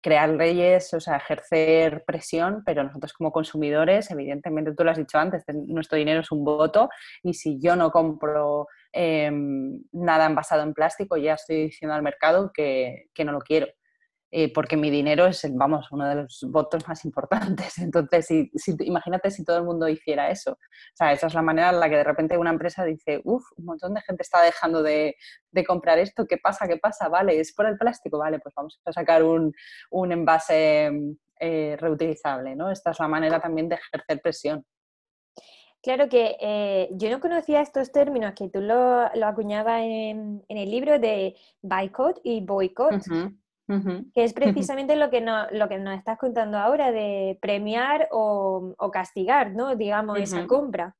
[0.05, 5.17] crear leyes, o sea, ejercer presión, pero nosotros como consumidores, evidentemente, tú lo has dicho
[5.17, 6.89] antes, nuestro dinero es un voto
[7.23, 12.51] y si yo no compro em, nada envasado en plástico, ya estoy diciendo al mercado
[12.53, 13.65] que, no lo quiero.
[14.37, 17.77] Eh, porque mi dinero es, vamos, uno de los votos más importantes.
[17.77, 20.51] Entonces, si, imagínate si todo el mundo hiciera eso.
[20.51, 20.57] O
[20.93, 23.63] sea, esa es la manera en la que de repente una empresa dice, uff, un
[23.63, 25.15] montón de gente está dejando de,
[25.65, 26.67] comprar esto, ¿qué pasa?
[26.67, 27.07] ¿Qué pasa?
[27.07, 29.53] Vale, es por el plástico, vale, pues vamos a sacar un,
[30.11, 30.91] envase
[31.39, 32.69] eh, reutilizable, ¿no?
[32.69, 34.65] Esta es la manera también de ejercer presión.
[35.81, 40.99] Claro que eh, yo no conocía estos términos que tú lo, acuñabas en, el libro
[40.99, 42.41] de boycott y
[43.67, 44.33] que es
[44.73, 49.75] precisamente lo que, no, lo que nos estás contando ahora de premiar o, castigar, ¿no?
[49.75, 50.95] Digamos, esa compra.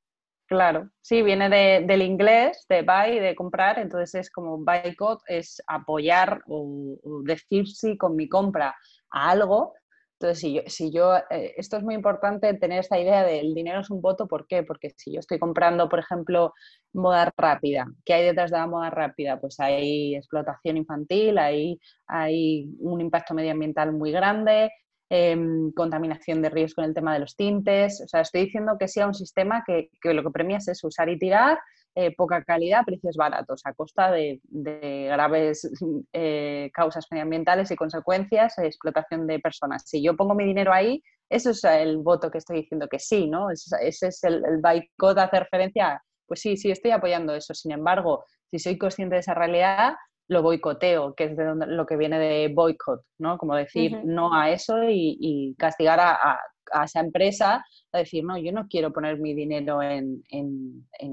[0.48, 6.42] Claro, sí, viene del inglés, de buy, de comprar, entonces es como boycott, es apoyar
[6.46, 8.76] o, o decir sí con mi compra
[9.10, 9.74] a algo
[10.18, 13.80] entonces, si yo, si yo eh, esto es muy importante tener esta idea del dinero
[13.80, 14.62] es un voto, ¿por qué?
[14.62, 16.54] Porque si yo estoy comprando, por ejemplo,
[16.94, 19.38] moda rápida, ¿qué hay detrás de la moda rápida?
[19.38, 24.70] Pues hay explotación infantil, hay, hay un impacto medioambiental muy grande,
[25.10, 28.00] em, contaminación de ríos con el tema de los tintes.
[28.00, 31.10] O sea, estoy diciendo que sea un sistema que, que lo que premia es usar
[31.10, 31.58] y tirar
[31.96, 35.68] eh, poca calidad, precios baratos, a costa de, graves
[36.12, 39.82] eh, causas medioambientales y consecuencias explotación de personas.
[39.86, 43.28] Si yo pongo mi dinero ahí, eso es el voto que estoy diciendo que sí,
[43.28, 43.50] ¿no?
[43.50, 47.54] Ese, es el, el boicot, hace referencia pues sí, sí, estoy apoyando eso.
[47.54, 49.94] Sin embargo, si soy consciente de esa realidad,
[50.28, 53.38] lo boicoteo, que es de donde, lo que viene de boicot, ¿no?
[53.38, 56.38] Como decir no a eso y, castigar a, a
[56.84, 60.22] esa empresa a decir, no, yo no quiero poner mi dinero en,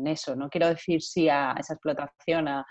[0.06, 2.66] eso, no quiero decir sí a esa explotación, a,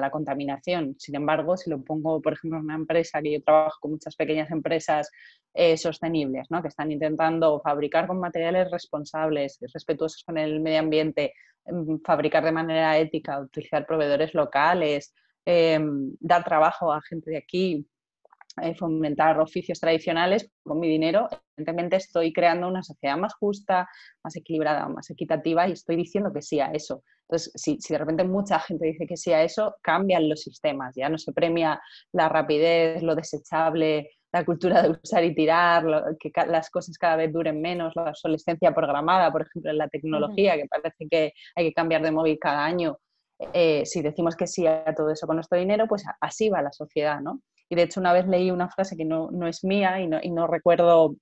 [0.00, 0.96] la contaminación.
[0.98, 4.16] Sin embargo, si lo pongo, por ejemplo, en una empresa que yo trabajo con muchas
[4.16, 5.10] pequeñas empresas
[5.54, 6.60] eh, sostenibles, ¿no?
[6.60, 11.32] que están intentando fabricar con materiales responsables, respetuosos con el medio ambiente,
[11.66, 15.14] em, fabricar de manera ética, utilizar proveedores locales,
[15.44, 17.86] em, dar trabajo a gente de aquí,
[18.62, 23.88] eh, fomentar oficios tradicionales con mi dinero, evidentemente estoy creando una sociedad más justa,
[24.22, 27.02] más equilibrada, más equitativa y estoy diciendo que sí a eso.
[27.28, 31.08] Entonces, si, de repente mucha gente dice que sí a eso, cambian los sistemas, ya
[31.08, 31.80] no se premia
[32.12, 35.84] la rapidez, lo desechable, la cultura de usar y tirar,
[36.18, 40.56] que las cosas cada vez duren menos, la obsolescencia programada, por ejemplo, en la tecnología,
[40.56, 42.98] que parece que hay que cambiar de móvil cada año.
[43.52, 46.72] Eh, si decimos que sí a todo eso con nuestro dinero, pues así va la
[46.72, 47.40] sociedad, ¿no?
[47.74, 50.46] De hecho una vez leí una frase que no, es mía y no, y no
[50.46, 51.16] recuerdo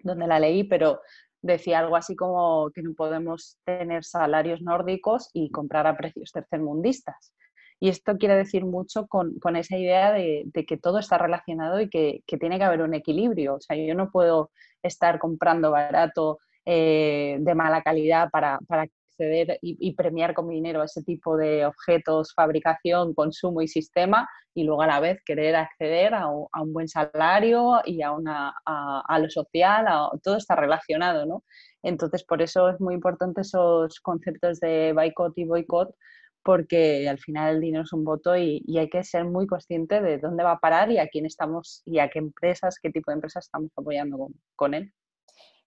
[0.00, 1.00] dónde la leí, pero
[1.42, 7.32] decía algo así como que no podemos tener salarios nórdicos y comprar a precios tercermundistas.
[7.80, 12.22] Y esto quiere decir mucho con, esa idea de, que todo está relacionado y que,
[12.26, 13.54] tiene que haber un equilibrio.
[13.54, 14.50] O sea, yo no puedo
[14.82, 18.88] estar comprando barato eh, de mala calidad para, para
[19.60, 24.82] y, premiar con mi dinero ese tipo de objetos, fabricación, consumo y sistema y luego
[24.82, 29.86] a la vez querer acceder a, un buen salario y a, una, a, lo social,
[30.22, 31.44] todo está relacionado, ¿no?
[31.82, 35.94] Entonces, por eso es muy importante esos conceptos de boicot y boicot,
[36.42, 40.18] porque al final el dinero es un voto y, hay que ser muy consciente de
[40.18, 43.16] dónde va a parar y a quién estamos y a qué empresas, qué tipo de
[43.16, 44.92] empresas estamos apoyando con él.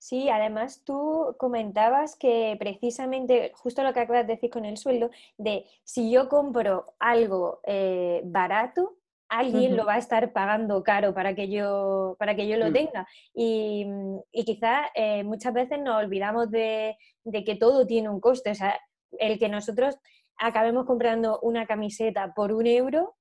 [0.01, 5.11] Sí, además tú comentabas que precisamente, justo lo que acabas de decir con el sueldo,
[5.37, 8.95] de si yo compro algo eh, barato,
[9.29, 12.73] alguien lo va a estar pagando caro para que yo, para que yo lo mm.
[12.73, 13.07] tenga.
[13.35, 13.85] Y,
[14.31, 16.97] y quizás eh, muchas veces nos olvidamos de,
[17.45, 18.49] que todo tiene un coste.
[18.49, 18.79] O sea,
[19.19, 19.99] el que nosotros
[20.35, 23.17] acabemos comprando una camiseta por un euro,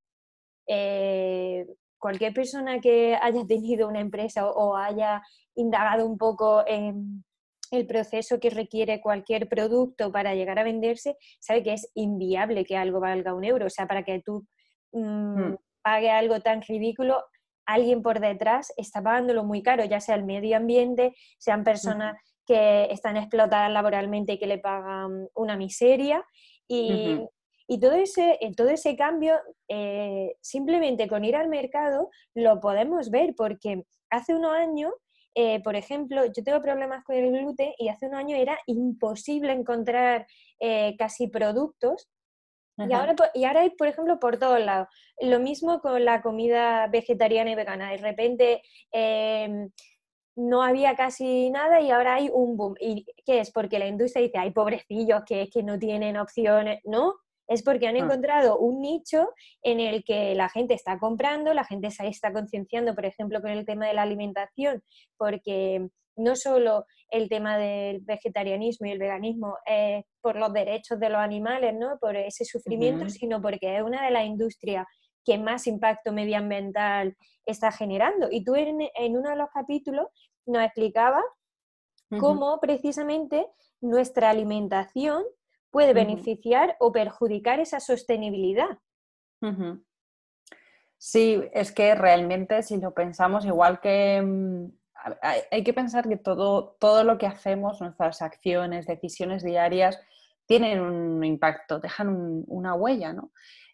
[0.66, 1.66] eh,
[2.00, 5.22] cualquier persona que haya tenido una empresa o, haya
[5.54, 7.24] indagado un poco en
[7.70, 12.76] el proceso que requiere cualquier producto para llegar a venderse, sabe que es inviable que
[12.76, 13.66] algo valga un euro.
[13.66, 14.44] O sea, para que tú
[14.92, 15.56] mm, hmm.
[15.82, 17.22] pague algo tan ridículo,
[17.66, 22.88] alguien por detrás está pagándolo muy caro, ya sea el medio ambiente, sean personas que
[22.90, 26.24] están explotadas laboralmente y que le pagan una miseria.
[26.66, 27.20] Y,
[27.70, 29.36] y todo ese, eh, todo ese cambio,
[29.68, 34.92] eh, simplemente con ir al mercado, lo podemos ver, porque hace unos años,
[35.36, 39.52] eh, por ejemplo, yo tengo problemas con el gluten y hace unos años era imposible
[39.52, 40.26] encontrar
[40.98, 42.10] casi productos
[42.76, 44.88] y ahora, y ahora hay, por ejemplo, por todos lados.
[45.20, 47.90] Lo mismo con la comida vegetariana y vegana.
[47.90, 49.70] De repente em,
[50.34, 52.74] no había casi nada y ahora hay un boom.
[52.80, 53.52] ¿Y qué es?
[53.52, 56.80] Porque la industria dice, hay pobrecillos que, que no tienen opciones.
[56.84, 57.14] No,
[57.50, 57.98] es porque han ah.
[57.98, 59.28] encontrado un nicho
[59.62, 63.50] en el que la gente está comprando, la gente se está concienciando, por ejemplo, con
[63.50, 64.82] el tema de la alimentación,
[65.18, 71.08] porque no solo el tema del vegetarianismo y el veganismo es por los derechos de
[71.08, 71.98] los animales, ¿no?
[72.00, 74.86] por ese sufrimiento, sino porque es una de las industrias
[75.24, 78.28] que más impacto medioambiental está generando.
[78.30, 78.78] Y tú en,
[79.16, 80.06] uno de los capítulos
[80.46, 81.24] nos explicabas
[82.20, 83.46] cómo precisamente
[83.80, 85.24] nuestra alimentación
[85.70, 88.78] puede beneficiar o perjudicar esa sostenibilidad.
[90.98, 94.66] Sí, es que realmente si lo pensamos, igual que mm,
[95.22, 99.98] hay, que pensar que todo, todo lo que hacemos, nuestras acciones, decisiones diarias,
[100.46, 103.30] tienen un impacto, dejan una huella, ¿no?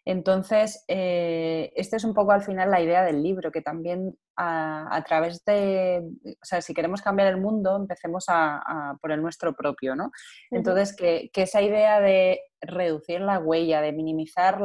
[0.09, 5.03] Entonces, eh, esta es un poco al final la idea del libro, que también a,
[5.05, 9.97] través de, o sea, si queremos cambiar el mundo, empecemos a, por el nuestro propio,
[9.97, 10.11] ¿no?
[10.49, 14.61] Entonces, que, esa idea de reducir la huella, de minimizar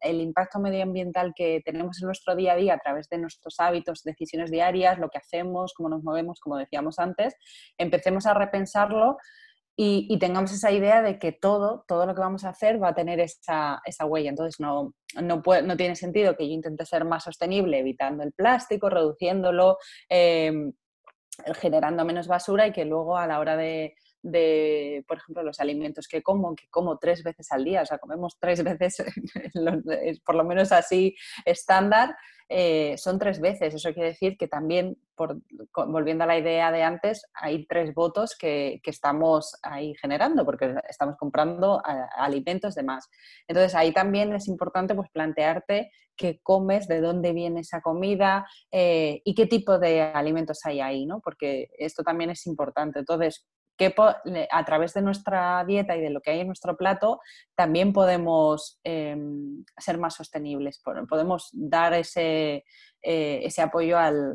[0.00, 4.04] el, impacto medioambiental que tenemos en nuestro día a día a través de nuestros hábitos,
[4.04, 7.34] decisiones diarias, lo que hacemos, cómo nos movemos, como decíamos antes,
[7.76, 9.18] empecemos a repensarlo
[9.78, 12.94] y, tengamos esa idea de que todo, todo lo que vamos a hacer va a
[12.94, 14.30] tener esa, esa huella.
[14.30, 18.88] Entonces, no, no, no, tiene sentido que yo intente ser más sostenible evitando el plástico,
[18.88, 19.76] reduciéndolo,
[20.08, 20.72] em,
[21.56, 23.94] generando menos basura y que luego a la hora de,
[24.26, 27.98] de, por ejemplo, los alimentos que como, que como tres veces al día, o sea,
[27.98, 29.04] comemos tres veces,
[30.24, 32.16] por lo menos así estándar,
[32.48, 33.74] eh, son tres veces.
[33.74, 34.96] Eso quiere decir que también,
[35.74, 40.74] volviendo a la idea de antes, hay tres votos que, que estamos ahí generando, porque
[40.88, 41.82] estamos comprando
[42.16, 43.08] alimentos de más.
[43.48, 49.20] Entonces, ahí también es importante pues, plantearte qué comes, de dónde viene esa comida eh,
[49.24, 51.20] y qué tipo de alimentos hay ahí, ¿no?
[51.20, 53.00] Porque esto también es importante.
[53.00, 53.46] Entonces,
[53.76, 53.94] que
[54.50, 57.20] a través de nuestra dieta y de lo que hay en nuestro plato
[57.54, 62.64] también podemos em, ser más sostenibles, podemos dar ese,
[63.02, 64.34] eh, ese apoyo al,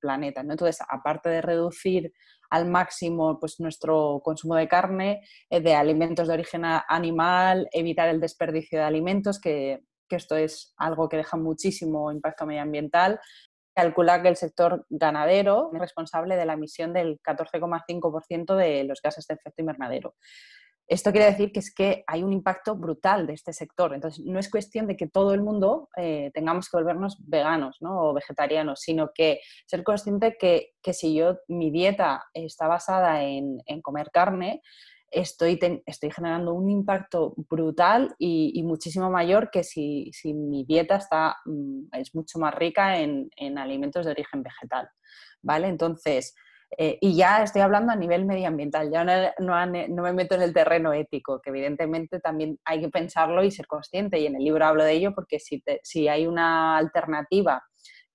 [0.00, 0.40] planeta.
[0.40, 2.12] Entonces, aparte de reducir
[2.50, 8.20] al máximo pues, nuestro consumo de carne, eh, de alimentos de origen animal, evitar el
[8.20, 13.20] desperdicio de alimentos, que, que esto es algo que deja muchísimo impacto medioambiental,
[13.74, 19.26] calcula que el sector ganadero es responsable de la emisión del 14,5% de los gases
[19.26, 20.14] de efecto invernadero.
[20.86, 23.94] Esto quiere decir que es que hay un impacto brutal de este sector.
[23.94, 28.12] Entonces, no es cuestión de que todo el mundo eh, tengamos que volvernos veganos o
[28.12, 33.80] vegetarianos, sino que ser consciente que, que si yo mi dieta está basada en, en
[33.80, 34.60] comer carne,
[35.14, 41.88] estoy, estoy generando un impacto brutal y, muchísimo mayor que si, mi dieta está, mm,
[41.92, 44.88] es mucho más rica en, alimentos de origen vegetal.
[45.42, 45.68] ¿Vale?
[45.68, 46.34] Entonces,
[46.76, 49.04] eh, y ya estoy hablando a nivel medioambiental, ya
[49.38, 53.66] no, me meto en el terreno ético, que evidentemente también hay que pensarlo y ser
[53.66, 57.62] consciente, y en el libro hablo de ello porque si, si hay una alternativa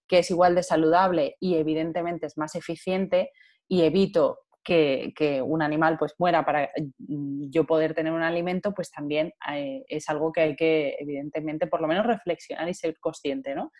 [0.07, 3.31] que es igual de saludable y evidentemente es más eficiente
[3.67, 8.91] y evito que, un animal pues muera para mm, yo poder tener un alimento, pues
[8.91, 13.55] también eh, es algo que hay que, evidentemente, por lo menos reflexionar y ser consciente,
[13.55, 13.71] ¿no?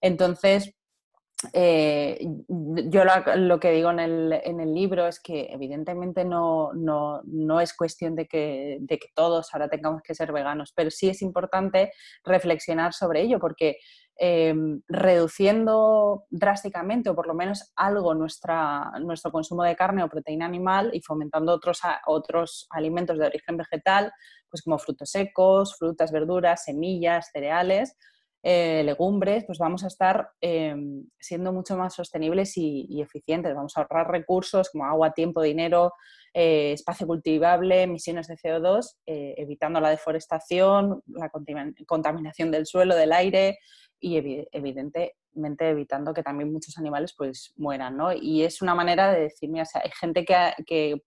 [0.00, 0.74] Entonces,
[1.52, 2.18] eh,
[2.48, 3.02] yo
[3.36, 8.78] lo, que digo en el, libro es que evidentemente no, no, es cuestión de que,
[8.80, 11.92] de que, todos ahora tengamos que ser veganos, pero sí es importante
[12.24, 13.76] reflexionar sobre ello porque
[14.18, 20.46] Em, reduciendo drásticamente o por lo menos algo nuestra, nuestro consumo de carne o proteína
[20.46, 24.10] animal y fomentando otros, otros alimentos de origen vegetal,
[24.48, 27.94] pues como frutos secos, frutas, verduras, semillas, cereales,
[28.42, 33.54] eh, legumbres, pues vamos a estar em, siendo mucho más sostenibles y, eficientes.
[33.54, 35.92] Vamos a ahorrar recursos como agua, tiempo, dinero,
[36.32, 41.30] eh, espacio cultivable, emisiones de CO2, eh, evitando la deforestación, la
[41.86, 43.58] contaminación del suelo, del aire,
[44.00, 45.14] y evidentemente
[45.68, 48.12] evitando que también muchos animales pues mueran, ¿no?
[48.12, 51.02] Y es una manera de decir, mira, hay gente que, que,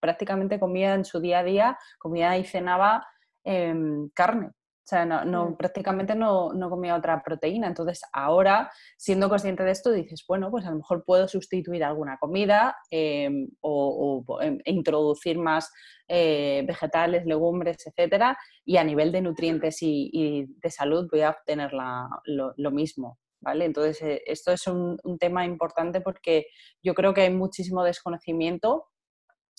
[0.00, 3.06] prácticamente comía en su día a día, comía y cenaba
[3.42, 4.50] em, carne,
[4.84, 5.56] o sea, no, mm.
[5.56, 7.68] prácticamente no, comía otra proteína.
[7.68, 12.18] Entonces, ahora, siendo consciente de esto, dices, bueno, pues a lo mejor puedo sustituir alguna
[12.18, 15.72] comida em, o, em, introducir más
[16.06, 21.72] eh, vegetales, legumbres, etcétera, y a nivel de nutrientes y, de salud voy a obtener
[21.72, 23.18] lo, mismo.
[23.40, 23.64] ¿Vale?
[23.64, 26.46] Entonces, eh, esto es un, tema importante porque
[26.82, 28.88] yo creo que hay muchísimo desconocimiento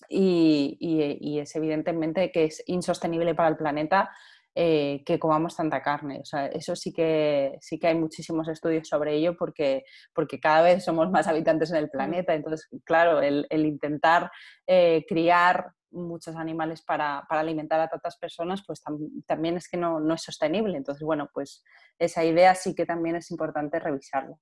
[0.08, 4.12] y, y, es evidentemente que es insostenible para el planeta
[4.58, 6.20] eh, que comamos tanta carne.
[6.22, 9.84] O sea, eso sí que, sí que hay muchísimos estudios sobre ello porque,
[10.14, 12.34] porque cada vez somos más habitantes en el planeta.
[12.34, 14.32] Entonces, claro, el, intentar
[14.66, 18.82] eh, criar muchos animales para, alimentar a tantas personas, pues
[19.26, 20.78] también es que no, no, es sostenible.
[20.78, 21.62] Entonces, bueno, pues
[22.00, 24.40] esa idea sí que también es importante revisarlo.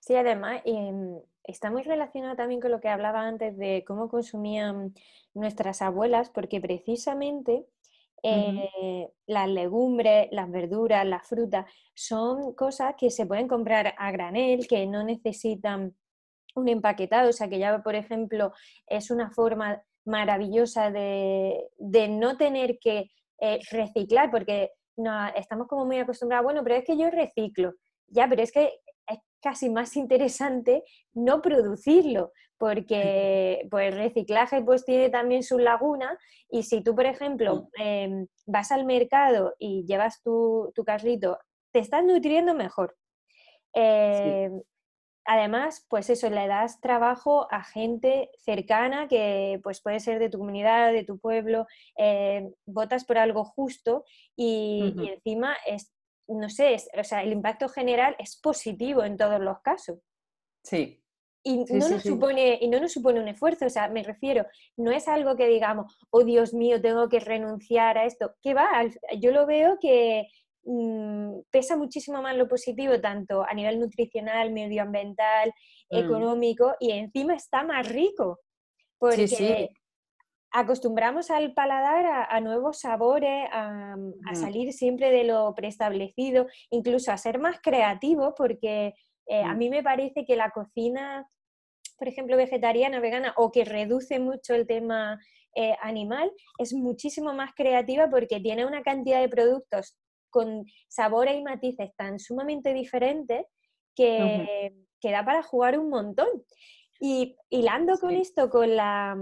[0.00, 4.94] Sí, además em, está muy relacionado también con lo que hablaba antes de cómo consumían
[5.34, 7.66] nuestras abuelas, porque precisamente
[8.22, 14.66] eh, las legumbres, las verduras, las frutas, son cosas que se pueden comprar a granel,
[14.66, 15.94] que no necesitan
[16.54, 18.52] un empaquetado, o sea que ya, por ejemplo,
[18.86, 21.68] es una forma maravillosa de,
[22.08, 23.10] no tener que
[23.40, 27.74] eh, reciclar, porque no, estamos como muy acostumbrados, bueno, pero es que yo reciclo,
[28.08, 28.72] ya, pero es que
[29.06, 30.82] es casi más interesante
[31.14, 37.06] no producirlo, porque pues, el reciclaje pues, tiene también sus lagunas y si tú, por
[37.06, 41.38] ejemplo, em, vas al mercado y llevas tu, carrito,
[41.72, 42.96] te estás nutriendo mejor.
[43.74, 44.62] Em,
[45.24, 50.38] además, pues eso, le das trabajo a gente cercana que pues puede ser de tu
[50.38, 54.04] comunidad, de tu pueblo, em, votas por algo justo
[54.34, 55.92] y, y encima es,
[56.28, 59.98] no sé, o sea, el impacto general es positivo en todos los casos.
[60.62, 61.05] Sí,
[61.46, 64.44] y, no nos Supone, y no nos supone un esfuerzo, o sea, me refiero,
[64.76, 68.34] no es algo que digamos, oh Dios mío, tengo que renunciar a esto.
[68.42, 68.68] ¿Qué va?
[69.20, 70.26] Yo lo veo que
[70.64, 75.52] mm, pesa muchísimo más lo positivo, tanto a nivel nutricional, medioambiental,
[75.90, 75.96] mm.
[75.96, 78.40] económico, y encima está más rico.
[78.98, 79.70] Porque
[80.50, 84.34] acostumbramos al paladar a, nuevos sabores, a, mm.
[84.34, 88.94] salir siempre de lo preestablecido, incluso a ser más creativo, porque
[89.28, 91.28] eh, a mí me parece que la cocina,
[91.96, 95.18] por ejemplo, vegetariana, vegana, o que reduce mucho el tema
[95.54, 99.98] eh, animal, es muchísimo más creativa porque tiene una cantidad de productos
[100.30, 103.46] con sabores y matices tan sumamente diferentes
[103.94, 104.72] que,
[105.02, 106.28] da para jugar un montón.
[107.00, 109.16] Y hilando con esto, con la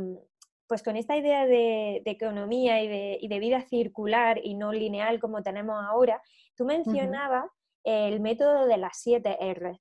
[0.67, 5.77] pues con esta idea de, economía y de, vida circular y no lineal como tenemos
[5.79, 6.21] ahora,
[6.57, 7.45] tú mencionabas
[7.85, 9.81] el método de las 7 R.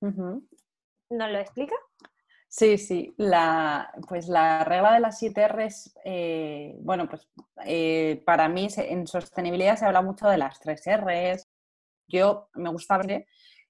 [0.00, 1.76] ¿Nos lo explica?
[2.56, 3.12] Sí, sí.
[3.16, 7.28] La, pues la regla de las 7 R's, eh, bueno, pues
[7.66, 11.48] eh, para mí en sostenibilidad se habla mucho de las 3 R's.
[12.06, 13.26] Yo me gusta ver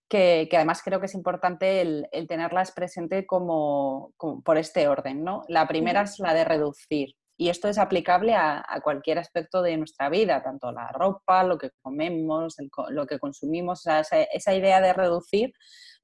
[0.06, 4.12] que, además creo que es importante el, tenerlas presente como,
[4.44, 5.44] por este orden, ¿no?
[5.48, 7.16] La primera es la de reducir.
[7.38, 11.70] Y esto es aplicable a, cualquier aspecto de nuestra vida, tanto la ropa, lo que
[11.80, 12.56] comemos,
[12.90, 15.54] lo que consumimos, esa, idea de reducir,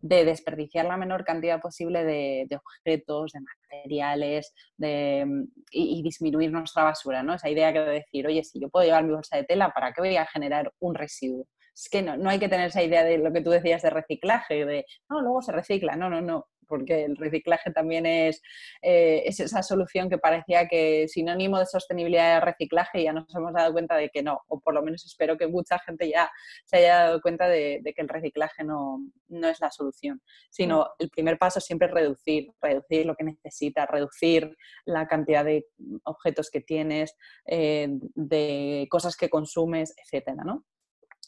[0.00, 7.22] de desperdiciar la menor cantidad posible de, objetos, de materiales de, y, disminuir nuestra basura,
[7.22, 7.34] ¿no?
[7.34, 9.92] Esa idea que de decir, oye, si yo puedo llevar mi bolsa de tela, ¿para
[9.92, 11.46] qué voy a generar un residuo?
[11.74, 13.90] Es que no, no hay que tener esa idea de lo que tú decías de
[13.90, 18.40] reciclaje, de, no, luego se recicla, no, no, no porque el reciclaje también es,
[18.80, 23.34] eh, es esa solución que parecía que sinónimo de sostenibilidad era reciclaje y ya nos
[23.34, 26.30] hemos dado cuenta de que no, o por lo menos espero que mucha gente ya
[26.64, 31.38] se haya dado cuenta de, que el reciclaje no, es la solución, sino el primer
[31.38, 35.66] paso siempre es reducir, reducir lo que necesitas, reducir la cantidad de
[36.04, 37.16] objetos que tienes,
[37.46, 40.64] eh, de cosas que consumes, etcétera, ¿no?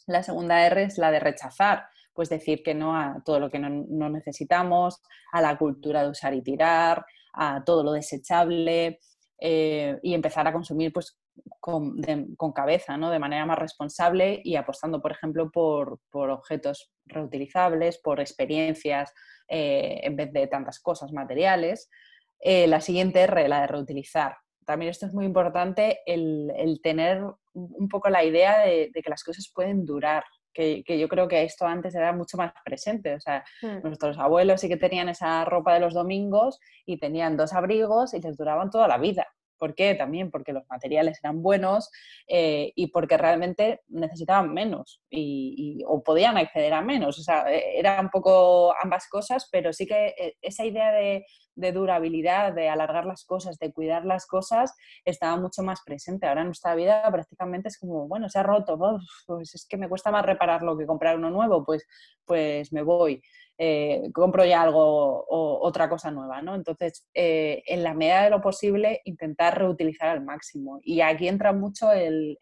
[0.07, 3.59] La segunda R es la de rechazar pues decir que no a todo lo que
[3.59, 5.01] no, necesitamos,
[5.31, 8.99] a la cultura de usar y tirar, a todo lo desechable
[9.39, 11.19] eh, y empezar a consumir pues
[11.59, 12.01] con,
[12.53, 13.09] cabeza, ¿no?
[13.09, 19.13] de manera más responsable y apostando, por ejemplo, por, objetos reutilizables, por experiencias
[19.47, 21.89] eh, en vez de tantas cosas materiales.
[22.39, 24.35] Eh, la siguiente R, la de reutilizar.
[24.65, 29.51] También esto es muy importante, el, tener un poco la idea de, que las cosas
[29.53, 30.23] pueden durar,
[30.53, 33.15] que, yo creo que esto antes era mucho más presente.
[33.15, 33.79] O sea, hmm.
[33.83, 38.21] nuestros abuelos sí que tenían esa ropa de los domingos y tenían dos abrigos y
[38.21, 39.27] les duraban toda la vida.
[39.63, 39.95] ¿Por qué?
[39.95, 41.89] También porque los materiales eran buenos
[42.27, 47.17] eh, y porque realmente necesitaban menos y, o podían acceder a menos.
[47.17, 51.23] O sea, e, era un poco ambas cosas, pero sí que eh, esa idea de,
[51.71, 56.27] durabilidad, de alargar las cosas, de cuidar las cosas, estaba mucho más presente.
[56.27, 58.77] Ahora en nuestra vida prácticamente es como, bueno, se ha roto,
[59.25, 61.87] pues es que me cuesta más repararlo que comprar uno nuevo, pues,
[62.25, 63.21] pues me voy.
[63.65, 66.53] Eh, compro ya algo o otra cosa nueva, ¿no?
[66.53, 70.79] Entonces, eh, en la medida de lo posible, intentar reutilizar al máximo.
[70.83, 72.37] Y aquí entra mucho el,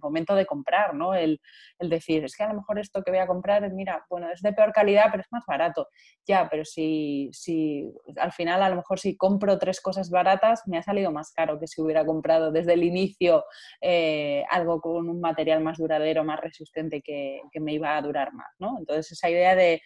[0.00, 1.12] momento de comprar, ¿no?
[1.12, 1.38] El,
[1.80, 4.54] decir, es que a lo mejor esto que voy a comprar, mira, bueno, es de
[4.54, 5.88] peor calidad, pero es más barato.
[6.26, 10.78] Ya, pero si, si al final a lo mejor si compro tres cosas baratas, me
[10.78, 13.44] ha salido más caro que si hubiera comprado desde el inicio
[13.82, 18.48] eh, algo con un material más duradero, más resistente que, me iba a durar más,
[18.60, 18.78] ¿no?
[18.78, 19.82] Entonces, esa idea de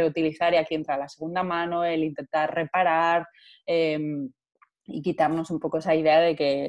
[0.00, 3.26] reutilizar y aquí entra la segunda mano, el intentar reparar
[3.66, 4.30] em,
[4.84, 6.68] y quitarnos un poco esa idea de que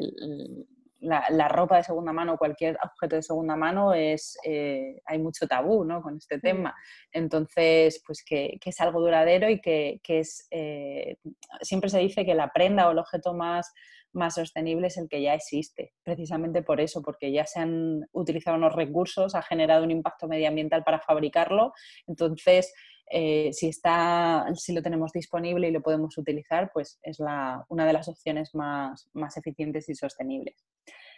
[1.02, 5.84] la, ropa de segunda mano, cualquier objeto de segunda mano, es, eh, hay mucho tabú
[5.84, 6.02] ¿no?
[6.02, 6.76] con este tema.
[7.12, 11.18] Entonces, pues que, es algo duradero y que, es, eh,
[11.62, 13.74] siempre se dice que la prenda o el objeto más,
[14.14, 18.58] más sostenible es el que ya existe, precisamente por eso, porque ya se han utilizado
[18.58, 21.74] unos recursos, ha generado un impacto medioambiental para fabricarlo,
[22.08, 22.74] entonces
[23.12, 27.94] eh, si, está, si lo tenemos disponible y lo podemos utilizar, pues es una de
[27.94, 30.66] las opciones más, más eficientes y sostenibles.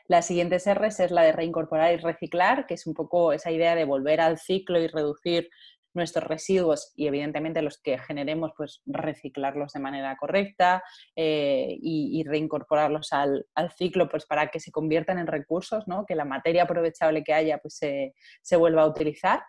[0.08, 3.76] La siguiente R es la de reincorporar y reciclar, que es un poco esa idea
[3.76, 5.50] de volver al ciclo y reducir
[5.94, 10.84] nuestros residuos y evidentemente los que generemos, pues reciclarlos de manera correcta
[11.16, 13.46] eh, y, reincorporarlos al,
[13.78, 16.06] ciclo pues para que se conviertan en recursos, ¿no?
[16.06, 19.44] que la materia aprovechable que haya pues se, se vuelva a utilizar.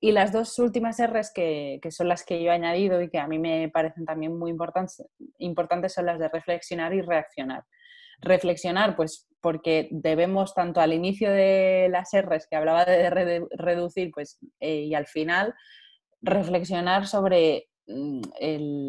[0.00, 3.18] Y las dos últimas R's que, que, son las que yo he añadido y que
[3.18, 5.04] a mí me parecen también muy importantes,
[5.38, 7.64] importantes son las de reflexionar y reaccionar.
[8.20, 14.38] Reflexionar, pues porque debemos tanto al inicio de las R's que hablaba de reducir, pues,
[14.60, 15.54] eh, y al final,
[16.20, 18.20] reflexionar sobre Mm,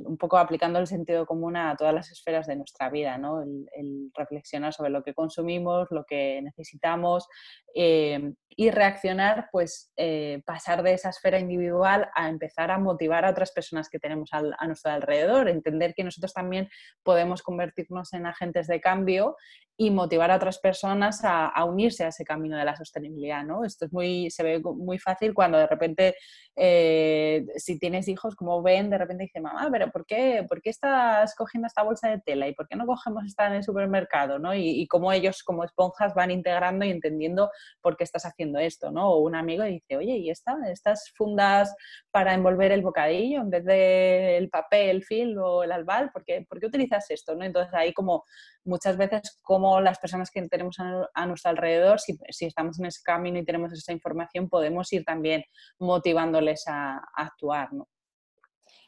[0.05, 3.41] un poco aplicando el sentido común a todas las esferas de nuestra vida, ¿no?
[3.41, 7.25] el, reflexionar sobre lo que consumimos, lo que necesitamos
[7.73, 13.29] eh, y reaccionar, pues eh, pasar de esa esfera individual a empezar a motivar a
[13.29, 16.67] otras personas que tenemos a nuestro alrededor, entender que nosotros también
[17.01, 19.37] podemos convertirnos en agentes de cambio
[19.81, 23.45] y motivar a otras personas a, unirse a ese camino de la sostenibilidad.
[23.45, 23.63] ¿no?
[23.63, 26.15] Esto es muy, se ve muy fácil cuando de repente,
[26.53, 30.71] eh, si tienes hijos, como ven, de repente dice, mamá, pero ¿por qué, ¿por qué
[30.71, 32.49] estás cogiendo esta bolsa de tela?
[32.49, 34.37] ¿Y por qué no cogemos esta en el supermercado?
[34.37, 34.53] ¿no?
[34.53, 37.49] Y, y cómo ellos como esponjas van integrando y entendiendo
[37.79, 38.91] por qué estás haciendo esto.
[38.91, 39.11] ¿no?
[39.11, 41.73] O un amigo dice, oye, ¿y esta, estas fundas
[42.11, 46.11] para envolver el bocadillo en vez del papel, el film o el albal?
[46.11, 47.33] ¿Por qué, ¿por qué utilizas esto?
[47.33, 47.45] ¿no?
[47.45, 48.25] Entonces ahí como
[48.65, 53.39] muchas veces como las personas que tenemos a, nuestro alrededor, si, estamos en ese camino
[53.39, 55.43] y tenemos esa información, podemos ir también
[55.79, 57.73] motivándoles a, actuar.
[57.73, 57.87] ¿no?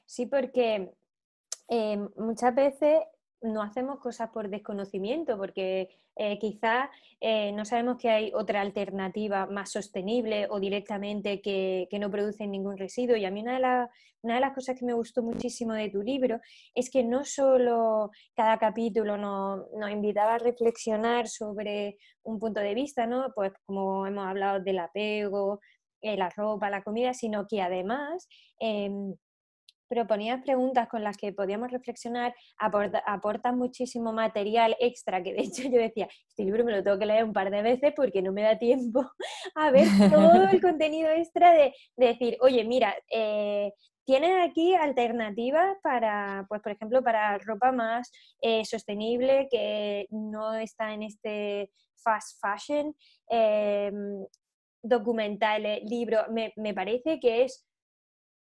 [0.06, 0.92] Sí, porque
[1.70, 3.02] eh, muchas veces
[3.42, 6.90] no hacemos cosas por desconocimiento, porque eh, quizás
[7.20, 12.78] eh, no sabemos que hay otra alternativa más sostenible o directamente que, no produce ningún
[12.78, 13.16] residuo.
[13.16, 13.88] Y a mí una de,
[14.22, 16.40] una de, las cosas que me gustó muchísimo de tu libro
[16.76, 23.08] es que no solo cada capítulo nos, invitaba a reflexionar sobre un punto de vista,
[23.08, 23.32] ¿no?
[23.34, 25.60] Pues como hemos hablado del apego,
[26.02, 28.28] eh, la ropa, la comida, sino que además
[28.60, 29.16] em,
[29.92, 35.80] proponías preguntas con las que podíamos reflexionar, aportan muchísimo material extra, que de hecho yo
[35.80, 38.42] decía, este libro me lo tengo que leer un par de veces porque no me
[38.42, 39.06] da tiempo
[39.56, 43.74] a ver todo el contenido extra de, decir, oye, mira, eh,
[44.06, 48.10] tienes aquí alternativas para, pues por ejemplo, para ropa más
[48.42, 51.70] eh, sostenible que no está en este
[52.02, 52.96] fast fashion,
[53.30, 54.26] em,
[54.82, 57.68] documentales, libros, me, me parece que es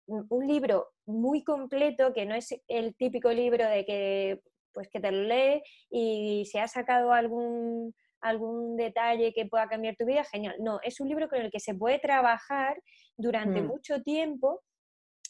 [0.07, 4.41] un libro muy completo, que no es el típico libro de que,
[4.73, 9.97] pues, que te lo lees y si ha sacado algún, algún detalle que pueda cambiar
[9.97, 10.57] tu vida, genial.
[10.61, 12.81] No, es un libro con el que se puede trabajar
[13.17, 13.67] durante mm.
[13.67, 14.63] mucho tiempo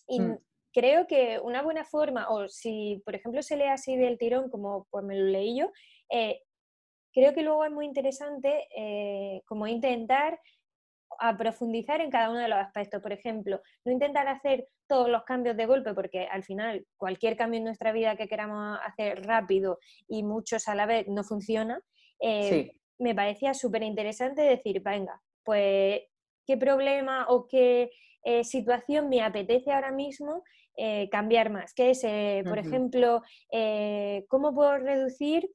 [0.06, 0.38] y mm.
[0.72, 4.86] creo que una buena forma, o si por ejemplo se lee así del tirón, como
[4.90, 5.70] pues me lo leí yo,
[6.10, 6.40] eh,
[7.12, 10.38] creo que luego es muy interesante eh, como intentar
[11.18, 13.02] a profundizar en cada uno de los aspectos.
[13.02, 17.58] Por ejemplo, no intentar hacer todos los cambios de golpe, porque al final cualquier cambio
[17.58, 21.80] en nuestra vida que queramos hacer rápido y muchos a la vez no funciona.
[22.20, 26.02] Eh, me parecía súper interesante decir, venga, pues
[26.46, 27.90] qué problema o qué
[28.22, 30.44] eh, situación me apetece ahora mismo
[30.76, 31.74] eh, cambiar más.
[31.74, 32.02] ¿Qué es,
[32.44, 33.22] por ejemplo,
[34.28, 35.50] cómo puedo reducir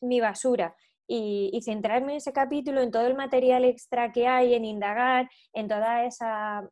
[0.00, 0.74] mi basura?
[1.06, 5.68] Y, centrarme en ese capítulo, en todo el material extra que hay, en indagar, en
[5.68, 6.64] todas esas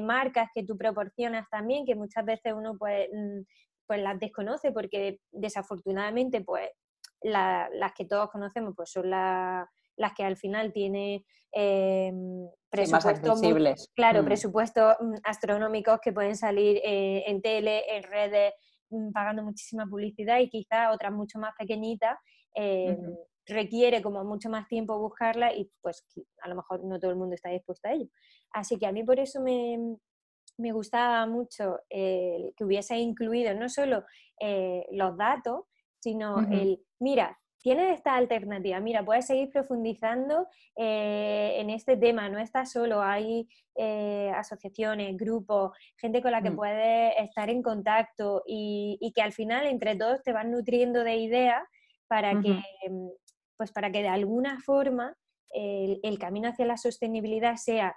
[0.00, 3.40] marcas que tú proporcionas también, que muchas veces uno pues, mm,
[3.86, 6.68] pues las desconoce porque desafortunadamente pues
[7.22, 9.66] las que todos conocemos pues son las
[10.16, 12.12] que al final tienen eh,
[12.70, 13.40] presupuestos
[13.94, 14.24] claro, mm.
[14.24, 18.54] presupuestos mm, astronómicos que pueden salir eh, en tele, en redes,
[19.12, 22.16] pagando muchísima publicidad y quizás otras mucho más pequeñitas
[22.54, 22.96] eh,
[23.50, 26.04] requiere como mucho más tiempo buscarla y pues
[26.42, 28.08] a lo mejor no todo el mundo está dispuesto a ello.
[28.52, 29.96] Así que a mí por eso me,
[30.58, 34.04] me gustaba mucho que hubiese incluido no solo
[34.40, 35.64] eh, los datos,
[36.00, 40.46] sino el, mira, tienes esta alternativa, mira, puedes seguir profundizando
[40.76, 46.50] eh, en este tema, no estás solo, hay eh, asociaciones, grupos, gente con la que
[46.50, 46.56] mm.
[46.56, 51.16] puedes estar en contacto y, y, que al final entre todos te van nutriendo de
[51.16, 51.62] ideas
[52.08, 52.58] para que
[53.60, 55.14] pues para que de alguna forma
[55.50, 57.94] el, camino hacia la sostenibilidad sea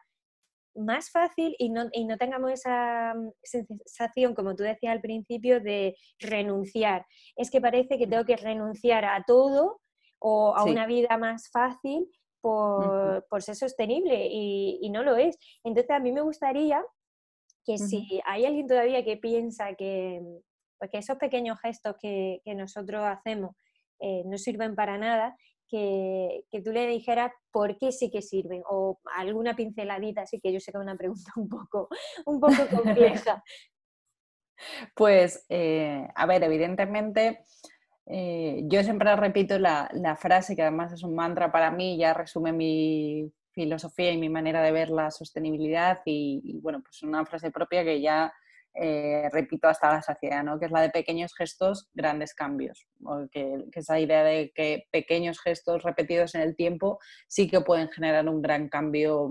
[0.75, 5.61] más fácil y no, y no, tengamos esa mm, sensación, como tú decías al principio,
[5.61, 7.05] de renunciar.
[7.37, 9.79] Es que parece que tengo que renunciar a todo
[10.19, 12.09] o a una vida más fácil
[12.41, 15.37] por, ser sostenible y, no lo es.
[15.63, 16.83] Entonces a mí me gustaría
[17.63, 20.21] que si hay alguien todavía que piensa que,
[20.77, 23.55] pues esos pequeños gestos que, nosotros hacemos
[24.05, 25.33] eh, no sirven para nada,
[25.73, 30.59] que, tú le dijeras por qué sí que sirven o alguna pinceladita, así que yo
[30.59, 31.89] sé que es una pregunta un poco,
[32.25, 33.43] un poco compleja.
[34.95, 37.43] Pues, eh, a ver, evidentemente,
[38.05, 42.53] eh, yo siempre repito la, frase que además es un mantra para mí, ya resume
[42.53, 47.83] mi filosofía y mi manera de ver la sostenibilidad y bueno, pues una frase propia
[47.83, 48.31] que ya
[48.75, 50.59] eh, repito hasta la saciedad, ¿no?
[50.59, 52.87] que es la de pequeños gestos, grandes cambios,
[53.31, 56.97] que, esa idea de que pequeños gestos repetidos en el tiempo
[57.27, 59.29] sí que pueden generar un gran cambio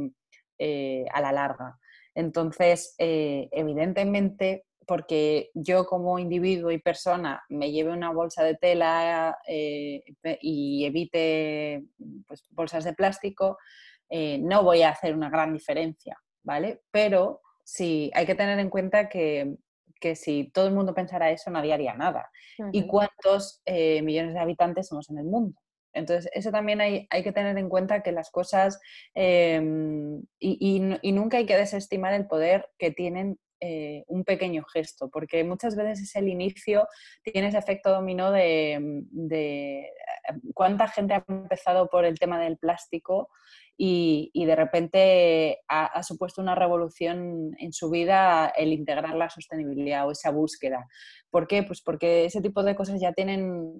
[0.58, 1.76] eh, a la larga.
[2.14, 9.38] Entonces, eh, evidentemente, porque yo como individuo y persona me lleve una bolsa de tela
[9.48, 11.84] y evite
[12.28, 13.58] pues, bolsas de plástico,
[14.10, 16.82] no voy a hacer una gran diferencia, ¿vale?
[16.90, 19.56] Pero sí, hay que tener en cuenta que,
[20.14, 22.30] si todo el mundo pensara eso, nadie haría nada.
[22.72, 25.60] ¿Y cuántos eh, millones de habitantes somos en el mundo?
[25.92, 28.80] Entonces, eso también hay, que tener en cuenta que las cosas,
[29.14, 30.80] em, y,
[31.12, 36.00] nunca hay que desestimar el poder que tienen eh, un pequeño gesto, porque muchas veces
[36.00, 36.88] es el inicio,
[37.22, 39.88] tiene ese efecto dominó de,
[40.52, 43.28] cuánta gente ha empezado por el tema del plástico
[43.76, 50.10] y, de repente ha, supuesto una revolución en su vida el integrar la sostenibilidad o
[50.10, 50.84] esa búsqueda.
[51.30, 51.62] ¿Por qué?
[51.62, 53.78] Pues porque ese tipo de cosas ya tienen,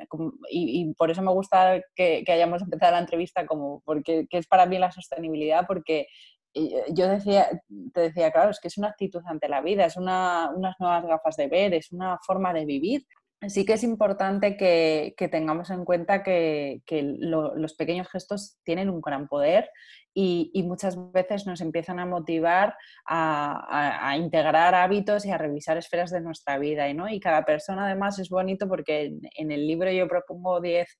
[0.49, 4.79] y, por eso me gusta que, hayamos empezado la entrevista como, porque es para mí
[4.79, 6.07] la sostenibilidad, porque
[6.55, 7.49] eh, yo decía,
[7.93, 11.05] te decía, claro, es que es una actitud ante la vida, es una, unas nuevas
[11.07, 13.07] gafas de ver, es una forma de vivir.
[13.49, 16.81] Sí que es importante que, tengamos en cuenta que,
[17.19, 19.69] los pequeños gestos tienen un gran poder
[20.15, 26.21] y, muchas veces nos empiezan a motivar a, integrar hábitos y a revisar esferas de
[26.21, 26.93] nuestra vida.
[26.95, 27.09] ¿no?
[27.09, 30.99] Y cada persona además es bonito porque en, el libro yo propongo 10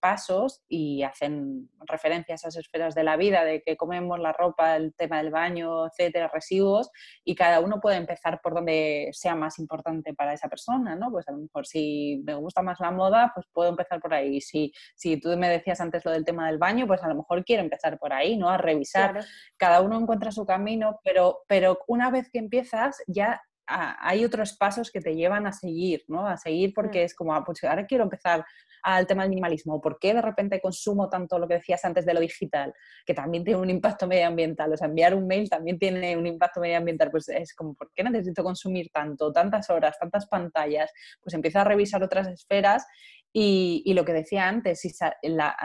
[0.00, 4.76] pasos y hacen referencia a esas esferas de la vida, de que comemos, la ropa,
[4.76, 6.90] el tema del baño, etcétera, residuos,
[7.24, 11.10] y cada uno puede empezar por donde sea más importante para esa persona, ¿no?
[11.10, 14.40] Pues a lo mejor si me gusta más la moda, pues puedo empezar por ahí.
[14.40, 17.27] Si, si tú me decías antes lo del tema del baño, pues a lo mejor
[17.44, 18.48] quiero empezar por ahí, ¿no?
[18.48, 19.24] A revisar.
[19.56, 24.90] Cada uno encuentra su camino, pero, pero una vez que empiezas ya hay otros pasos
[24.90, 26.26] que te llevan a seguir, ¿no?
[26.26, 27.04] A seguir porque mm.
[27.04, 28.44] es como, ah, pues ahora quiero empezar
[28.82, 29.80] al tema del minimalismo.
[29.80, 32.72] ¿Por qué de repente consumo tanto lo que decías antes de lo digital?
[33.04, 34.72] Que también tiene un impacto medioambiental.
[34.72, 37.10] O sea, enviar un mail también tiene un impacto medioambital.
[37.10, 40.90] Pues es como, ¿por qué necesito consumir tanto, tantas horas, tantas pantallas?
[41.22, 42.86] Pues empieza a revisar otras esferas
[43.32, 44.90] y, lo que decía antes, si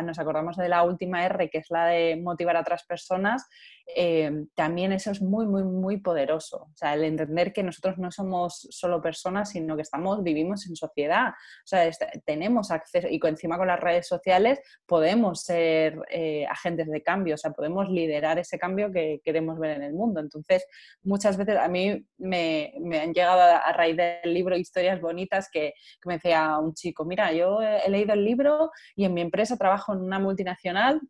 [0.03, 3.47] nos acordamos de la última R, que es la de motivar a otras personas,
[3.85, 6.69] eh, también eso es muy, muy, muy poderoso.
[6.73, 10.75] O sea, el entender que nosotros no somos solo personas, sino que estamos, vivimos en
[10.75, 11.29] sociedad.
[11.29, 11.89] O sea,
[12.25, 17.37] tenemos acceso, y encima con las redes sociales podemos ser eh, agentes de cambio, o
[17.37, 20.19] sea, podemos liderar ese cambio que queremos ver en el mundo.
[20.19, 20.65] Entonces,
[21.03, 26.07] muchas veces a mí me, han llegado a, raíz del libro historias bonitas que, que
[26.07, 29.93] me decía un chico, mira, yo he leído el libro y en mi empresa trabajo
[29.93, 31.01] en una multinacional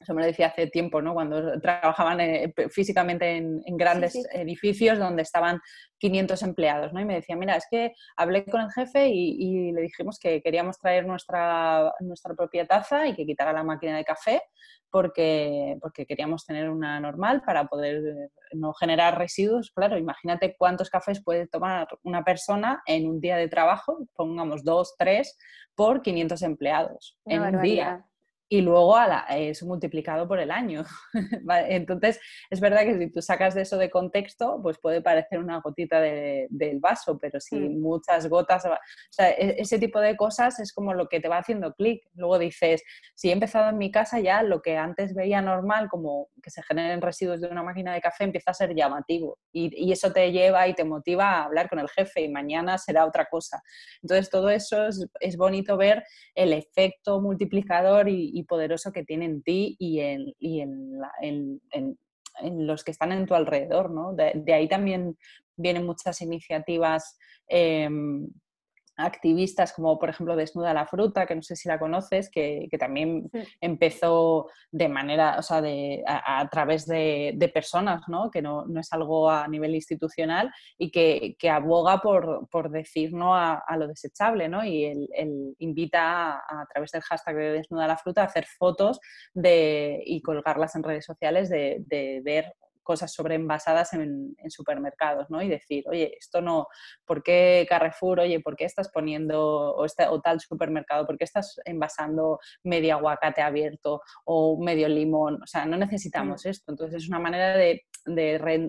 [0.00, 1.12] eso me lo decía hace tiempo, ¿no?
[1.12, 5.60] Cuando trabajaban eh, físicamente en, grandes edificios donde estaban
[5.98, 7.00] 500 empleados, ¿no?
[7.00, 10.78] Y me decía, mira, es que hablé con el jefe y, le dijimos que queríamos
[10.78, 14.42] traer nuestra, nuestra propia taza y que quitara la máquina de café
[14.90, 19.70] porque, porque queríamos tener una normal para poder no generar residuos.
[19.70, 24.94] Claro, imagínate cuántos cafés puede tomar una persona en un día de trabajo, pongamos dos,
[24.98, 25.38] tres,
[25.74, 28.04] por 500 empleados en un día
[28.52, 30.84] y luego a eso multiplicado por el año.
[31.68, 32.20] Entonces,
[32.50, 36.00] es verdad que si tú sacas de eso de contexto, pues puede parecer una gotita
[36.00, 37.80] del vaso, pero si mm.
[37.80, 38.76] muchas gotas, o
[39.08, 42.02] sea, e, ese tipo de cosas es como lo que te va haciendo clic.
[42.14, 42.82] Luego dices,
[43.14, 46.64] si he empezado en mi casa ya, lo que antes veía normal, como que se
[46.64, 49.38] generen residuos de una máquina de café, empieza a ser llamativo.
[49.52, 53.06] Y, eso te lleva y te motiva a hablar con el jefe y mañana será
[53.06, 53.62] otra cosa.
[54.02, 59.76] Entonces, todo eso es, bonito ver el efecto multiplicador y poderoso que tiene en ti
[59.78, 61.60] y en, y en,
[62.42, 63.90] los que están en tu alrededor.
[63.90, 64.14] ¿no?
[64.14, 65.16] De, ahí también
[65.56, 67.18] vienen muchas iniciativas.
[67.48, 68.28] Em,
[68.96, 73.30] activistas como por ejemplo Desnuda la Fruta, que no sé si la conoces, que, también
[73.60, 78.30] empezó de manera, o sea, de, a, través de, personas, ¿no?
[78.30, 83.62] que no, es algo a nivel institucional y que, aboga por, por, decir no a,
[83.76, 84.64] lo desechable ¿no?
[84.64, 85.08] y él,
[85.58, 89.00] invita a, través del hashtag de Desnuda la Fruta a hacer fotos
[89.34, 92.54] de, y colgarlas en redes sociales de, de ver
[92.90, 95.40] cosas sobre envasadas en, supermercados, ¿no?
[95.40, 96.66] Y decir, oye, esto no,
[97.04, 101.22] ¿por qué Carrefour, oye, ¿por qué estás poniendo, o, este, o tal supermercado, ¿por qué
[101.22, 105.40] estás envasando medio aguacate abierto o medio limón?
[105.40, 106.72] O sea, no necesitamos esto.
[106.72, 107.84] Entonces es una manera de,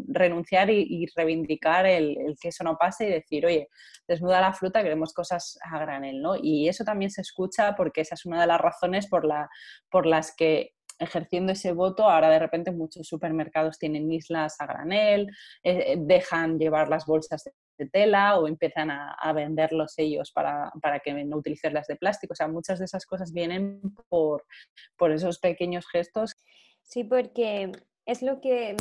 [0.07, 3.69] renunciar y, reivindicar el, que eso no pase y decir, oye,
[4.07, 6.35] desnuda la fruta, queremos cosas a granel, ¿no?
[6.39, 9.49] Y eso también se escucha porque esa es una de las razones por, la,
[9.89, 15.27] por las que ejerciendo ese voto, ahora de repente muchos supermercados tienen islas a granel,
[15.63, 17.43] eh, dejan llevar las bolsas
[17.77, 20.71] de tela o empiezan a, venderlos ellos para,
[21.03, 22.33] que no utilicen las de plástico.
[22.33, 24.45] O sea, muchas de esas cosas vienen por,
[24.95, 26.33] por esos pequeños gestos.
[26.83, 27.71] Sí, porque
[28.05, 28.75] es lo que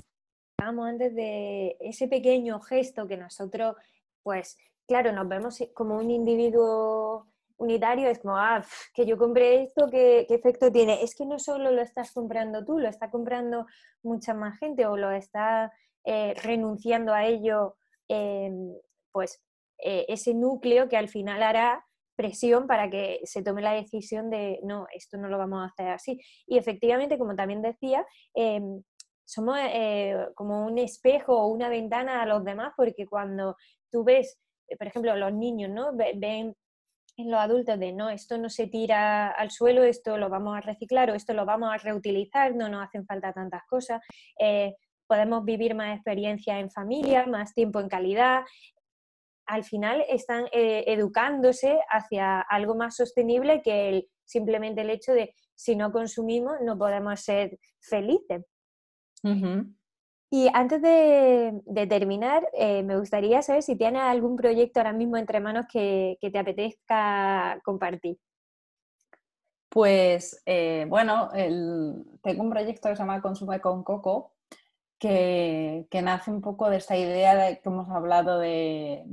[0.58, 3.76] hablábamos antes de ese pequeño gesto que nosotros,
[4.22, 7.30] pues, claro, nos vemos como un individuo
[7.61, 11.02] unitario es como, ah, que yo compré esto, ¿qué, efecto tiene?
[11.02, 13.66] Es que no solo lo estás comprando tú, lo está comprando
[14.02, 15.72] mucha más gente o lo está
[16.04, 17.76] eh, renunciando a ello,
[18.08, 18.72] em,
[19.12, 19.42] pues
[19.78, 21.86] eh, ese núcleo que al final hará
[22.16, 25.88] presión para que se tome la decisión de, no, esto no lo vamos a hacer
[25.88, 26.20] así.
[26.46, 28.82] Y efectivamente, como también decía, em,
[29.24, 33.56] somos eh, como un espejo o una ventana a los demás, porque cuando
[33.90, 34.38] tú ves,
[34.78, 35.92] por ejemplo, los niños, ¿no?
[35.94, 36.54] Ven
[37.16, 40.61] en los adultos de no, esto no se tira al suelo, esto lo vamos a
[40.61, 44.00] reciclar o esto lo vamos a reutilizar, no nos hacen falta tantas cosas,
[44.38, 44.74] eh,
[45.06, 48.42] podemos vivir más experiencias en familia, más tiempo en calidad.
[49.46, 55.34] Al final están eh, educándose hacia algo más sostenible que el, simplemente el hecho de
[55.54, 58.44] si no consumimos no podemos ser felices.
[60.33, 65.41] Y antes de, terminar, eh, me gustaría saber si tienes algún proyecto ahora mismo entre
[65.41, 68.16] manos que, te apetezca compartir.
[69.68, 71.31] Pues eh, bueno,
[72.22, 74.35] tengo un proyecto que se llama Consume con Coco,
[75.01, 79.05] que, nace un poco de esta idea de que hemos hablado de,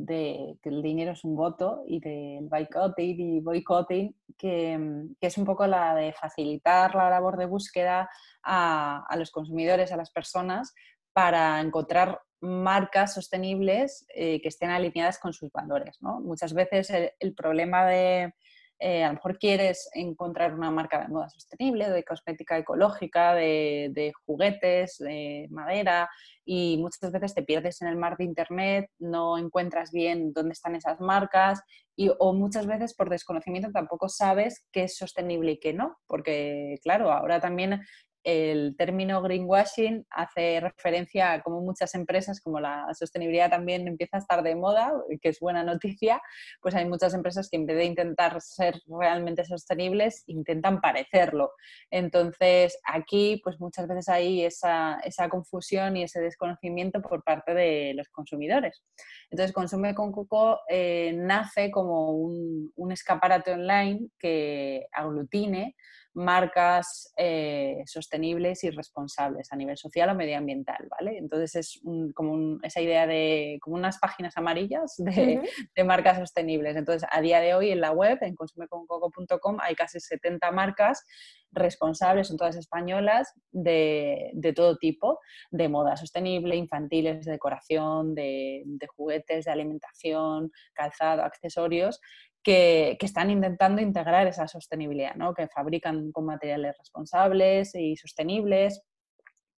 [0.61, 5.65] que el dinero es un voto y del boycotting y boycotting, que, es un poco
[5.65, 8.07] la de facilitar la labor de búsqueda
[8.43, 10.73] a los consumidores, a las personas,
[11.17, 15.97] para encontrar marcas sostenibles eh, que estén alineadas con sus valores.
[15.99, 18.35] Muchas veces el, problema de,
[18.77, 24.13] eh, a lo mejor quieres encontrar una marca de moda sostenible, de cosmética ecológica, de,
[24.27, 26.07] juguetes, de madera,
[26.45, 30.75] y muchas veces te pierdes en el mar de Internet, no encuentras bien dónde están
[30.75, 31.63] esas marcas,
[31.95, 36.77] y, o muchas veces por desconocimiento tampoco sabes qué es sostenible y qué no, porque
[36.83, 37.81] claro, ahora también
[38.27, 44.19] el término greenwashing hace referencia a cómo muchas empresas, como la sostenibilidad también empieza a
[44.19, 46.21] estar de moda, que es buena noticia,
[46.61, 51.51] pues hay muchas empresas que en vez de intentar ser realmente sostenibles, intentan parecerlo.
[51.89, 54.99] Entonces, aquí, pues muchas veces hay esa,
[55.29, 58.83] confusión y ese desconocimiento por parte de los consumidores.
[59.29, 65.77] Entonces, Consume con Coco eh, nace como un, un escaparate online que aglutine
[66.17, 71.19] marcas eh, sostenibles y responsables a nivel social o medioambiental, ¿vale?
[71.19, 71.81] Entonces es
[72.15, 76.75] como esa idea de como unas páginas amarillas de, marcas sostenibles.
[76.75, 81.05] Entonces a día de hoy en la web, en consumeconcoco.com, hay casi 70 marcas
[81.51, 85.19] responsables, son todas españolas, de, todo tipo,
[85.51, 92.01] de moda sostenible, infantiles, de decoración, de, de juguetes, de alimentación, calzado, accesorios,
[92.43, 95.33] que, están intentando integrar esa sostenibilidad, ¿no?
[95.33, 98.81] que fabrican con materiales responsables y sostenibles,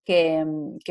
[0.04, 0.44] que,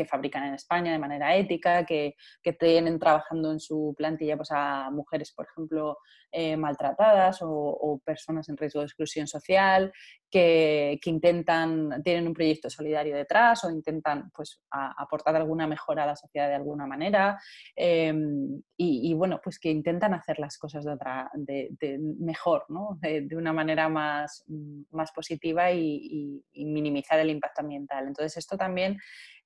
[0.08, 4.90] fabrican en España de manera ética, que, que, tienen trabajando en su plantilla pues, a
[4.90, 5.98] mujeres, por ejemplo,
[6.32, 9.92] eh, maltratadas o, personas en riesgo de exclusión social,
[10.30, 16.16] que, intentan, tienen un proyecto solidario detrás o intentan pues, aportar alguna mejora a la
[16.16, 17.40] sociedad de alguna manera
[17.74, 22.98] em, y, bueno, pues que intentan hacer las cosas de, otra, de, mejor, ¿no?
[23.00, 24.44] de, una manera más,
[24.90, 28.06] más positiva y, y minimizar el impacto ambiental.
[28.06, 28.98] Entonces esto también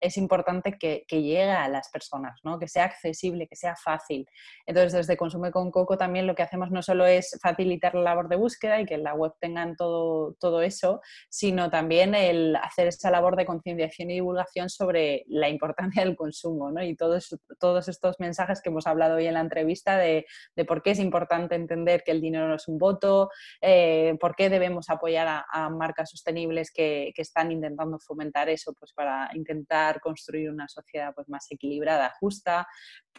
[0.04, 2.58] es importante que, llegue a las personas, ¿no?
[2.58, 4.26] que sea accesible, que sea fácil.
[4.66, 8.28] Entonces, desde Consume con Coco también lo que hacemos no solo es facilitar la labor
[8.28, 11.00] de búsqueda y que en la web tengan todo, todo eso,
[11.30, 16.70] sino también el hacer esa labor de concienciación y divulgación sobre la importancia del consumo
[16.70, 16.82] ¿no?
[16.82, 20.82] y todos, todos estos mensajes que hemos hablado hoy en la entrevista de, de por
[20.82, 24.90] qué es importante entender que el dinero no es un voto, eh, por qué debemos
[24.90, 30.68] apoyar a, marcas sostenibles que, que, están intentando fomentar eso pues para intentar construir una
[30.68, 32.66] sociedad pues, más equilibrada, justa,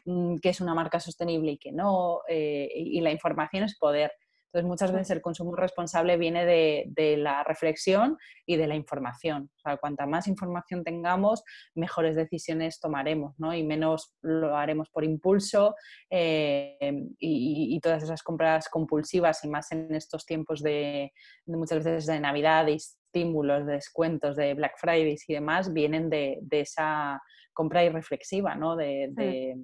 [0.03, 4.11] qué es una marca sostenible y qué no, eh, y la información es poder.
[4.55, 9.51] Entonces, muchas veces el consumo responsable viene de, la reflexión y de la información.
[9.53, 11.43] O sea, cuanta más información tengamos,
[11.73, 13.53] mejores decisiones tomaremos, ¿no?
[13.53, 15.75] Y menos lo haremos por impulso
[16.09, 16.77] eh,
[17.19, 21.11] y, todas esas compras compulsivas y más en estos tiempos de,
[21.47, 26.39] muchas veces de Navidad, de estímulos, de descuentos, de Black Fridays y demás, vienen de,
[26.51, 27.21] esa
[27.51, 28.77] compra irreflexiva, ¿no?
[28.77, 29.57] de,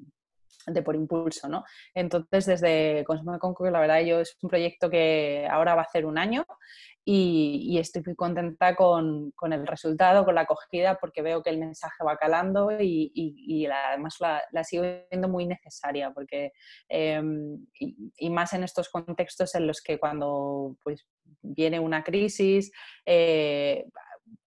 [0.67, 1.63] de por impulso, ¿no?
[1.93, 6.05] Entonces, desde Consumo de la verdad, yo es un proyecto que ahora va a hacer
[6.05, 6.45] un año
[7.03, 12.03] y, estoy muy contenta con, el resultado, con la acogida, porque veo que el mensaje
[12.05, 16.51] va calando y, además la, sigo viendo muy necesaria, porque
[16.89, 21.07] em, y, más en estos contextos en los que cuando pues,
[21.41, 22.71] viene una crisis,
[23.05, 23.85] eh,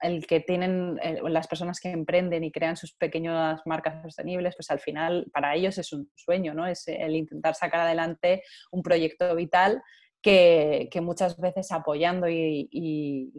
[0.01, 4.69] el que tienen eh, las personas que emprenden y crean sus pequeñas marcas sostenibles, pues
[4.71, 6.67] al final para ellos es un sueño, ¿no?
[6.67, 9.81] Es el intentar sacar adelante un proyecto vital
[10.23, 13.31] que, muchas veces apoyando y,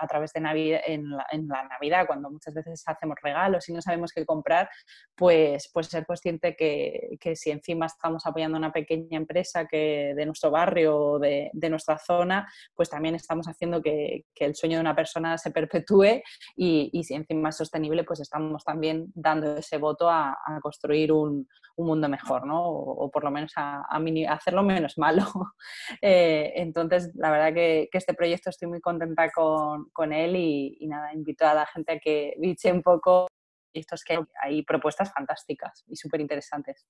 [0.00, 4.12] a través de Navidad, en, la, Navidad, cuando muchas veces hacemos regalos y no sabemos
[4.12, 4.68] qué comprar,
[5.14, 10.12] pues, pues ser consciente que, que si encima estamos apoyando a una pequeña empresa que
[10.14, 14.54] de nuestro barrio o de, de, nuestra zona, pues también estamos haciendo que, que, el
[14.54, 16.22] sueño de una persona se perpetúe
[16.56, 21.12] y, y, si encima es sostenible, pues estamos también dando ese voto a, a construir
[21.12, 22.62] un, un, mundo mejor, ¿no?
[22.62, 25.24] O, por lo menos a, a, hacerlo menos malo.
[26.02, 26.25] eh,
[26.56, 31.54] entonces, la verdad que, este proyecto estoy muy contenta con, él y, nada, invito a
[31.54, 33.28] la gente a que biche un poco.
[33.74, 36.86] Esto es que hay propuestas fantásticas y súper interesantes.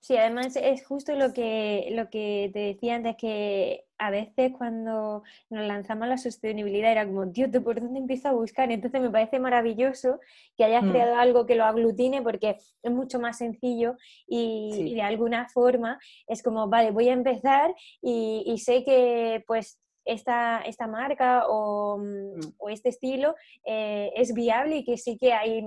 [0.00, 5.24] Sí, además es justo lo que, lo que te decía antes, que a veces cuando
[5.50, 8.70] nos lanzamos a la sostenibilidad era como, Dios, ¿por dónde empiezo a buscar?
[8.70, 10.20] Entonces me parece maravilloso
[10.56, 10.90] que hayas mm.
[10.90, 13.96] creado algo que lo aglutine porque es mucho más sencillo
[14.26, 20.62] y, de alguna forma es como, vale, voy a empezar y, sé que pues esta,
[20.64, 22.68] esta marca o, mm, mm.
[22.70, 23.34] este estilo
[23.64, 25.64] eh, es viable y que sí que hay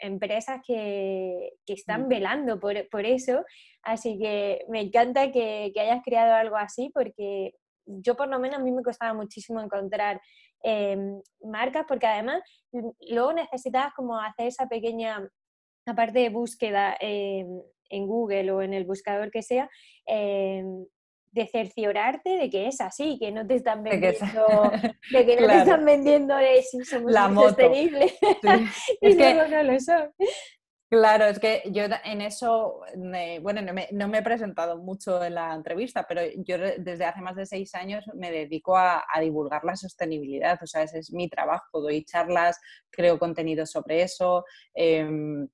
[0.00, 3.44] empresas que, están velando por, eso.
[3.82, 7.54] Así que me encanta que, hayas creado algo así porque
[7.86, 10.20] yo por lo menos a mí me costaba muchísimo encontrar
[10.62, 12.42] em, marcas porque además
[13.08, 15.28] luego necesitabas como hacer esa pequeña,
[15.86, 19.68] aparte de búsqueda em, en Google o en el buscador que sea,
[20.06, 20.84] em,
[21.32, 24.20] de cerciorarte de que es así, que no te están vendiendo,
[25.12, 28.14] de que, no te están vendiendo de si somos La sostenibles
[29.00, 30.12] y luego no lo son.
[30.90, 32.80] Claro, es que yo en eso,
[33.42, 37.20] bueno, no me, no me, he presentado mucho en la entrevista, pero yo desde hace
[37.20, 41.28] más de seis años me dedico a, divulgar la sostenibilidad, o sea, ese es mi
[41.28, 42.58] trabajo, doy charlas,
[42.90, 44.44] creo contenido sobre eso.
[44.74, 45.46] Em,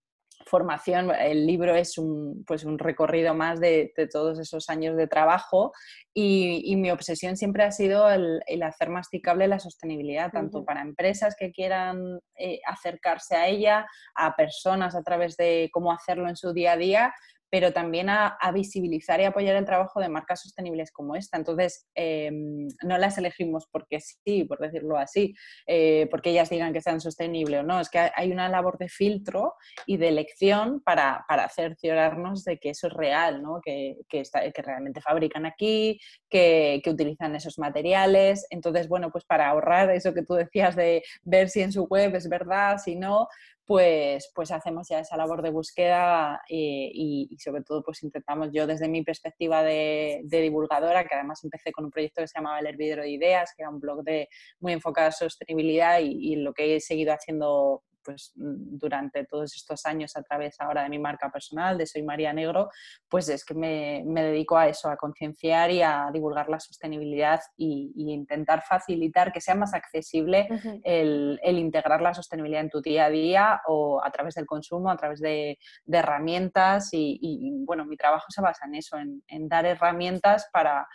[0.47, 5.73] formación, el libro es un, pues un recorrido más de, todos esos años de trabajo
[6.15, 11.51] y, mi obsesión siempre ha sido el, hacer masticable la sostenibilidad, tanto para empresas que
[11.51, 16.73] quieran eh, acercarse a ella, a personas a través de cómo hacerlo en su día
[16.73, 17.15] a día,
[17.51, 21.37] pero también a, visibilizar y apoyar el trabajo de marcas sostenibles como esta.
[21.37, 25.35] Entonces, em, no las elegimos porque sí, por decirlo así,
[25.67, 28.89] eh, porque ellas digan que sean sostenibles o no, es que hay una labor de
[28.89, 29.55] filtro
[29.87, 33.61] y de elección para, para cerciorarnos de que eso es real, ¿no?
[33.63, 34.23] que, que,
[34.63, 35.99] realmente fabrican aquí,
[36.31, 38.47] que utilizan esos materiales.
[38.51, 42.15] Entonces, bueno, pues para ahorrar eso que tú decías de ver si en su web
[42.15, 43.29] es verdad, si no,
[43.67, 48.89] pues, pues hacemos ya esa labor de búsqueda y, sobre todo pues intentamos, yo desde
[48.89, 53.03] mi perspectiva de, divulgadora, que además empecé con un proyecto que se llamaba El Hervidero
[53.03, 54.29] de Ideas, que era un blog de,
[54.61, 59.55] muy enfocado a sostenibilidad y, y lo que he seguido haciendo pues mm, durante todos
[59.55, 62.71] estos años a través ahora de mi marca personal, de Soy María Negro,
[63.09, 67.93] pues es que me, dedico a eso, a concienciar y a divulgar la sostenibilidad y,
[67.97, 70.49] intentar facilitar que sea más accesible
[70.85, 74.97] el, integrar la sostenibilidad en tu día a día o a través del consumo, a
[74.97, 75.59] través de,
[75.91, 80.87] herramientas y, bueno, mi trabajo se basa en eso, en dar herramientas para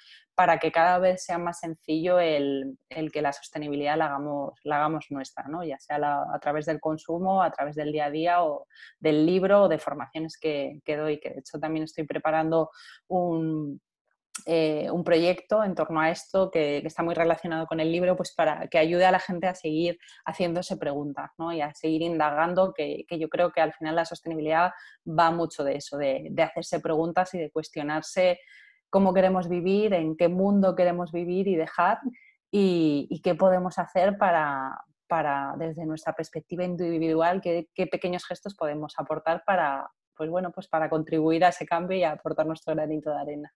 [0.41, 2.79] para que cada vez sea más sencillo el,
[3.13, 5.63] que la sostenibilidad la hagamos, la hagamos nuestra, ¿no?
[5.63, 8.65] ya sea a través del consumo, a través del día a día o
[8.99, 12.71] del libro o de formaciones que, que doy, que de hecho también estoy preparando
[13.07, 13.79] un,
[14.47, 18.33] eh, un proyecto en torno a esto que, está muy relacionado con el libro, pues
[18.33, 21.53] para que ayude a la gente a seguir haciéndose preguntas ¿no?
[21.53, 24.71] y a seguir indagando, que, yo creo que al final la sostenibilidad
[25.07, 28.39] va mucho de eso, de, hacerse preguntas y de cuestionarse
[28.91, 31.99] cómo queremos vivir, en qué mundo queremos vivir y dejar
[32.51, 38.93] y, qué podemos hacer para, para, desde nuestra perspectiva individual, qué, qué pequeños gestos podemos
[38.97, 43.19] aportar para, pues bueno, pues para contribuir a ese cambio y aportar nuestro granito de
[43.21, 43.53] arena.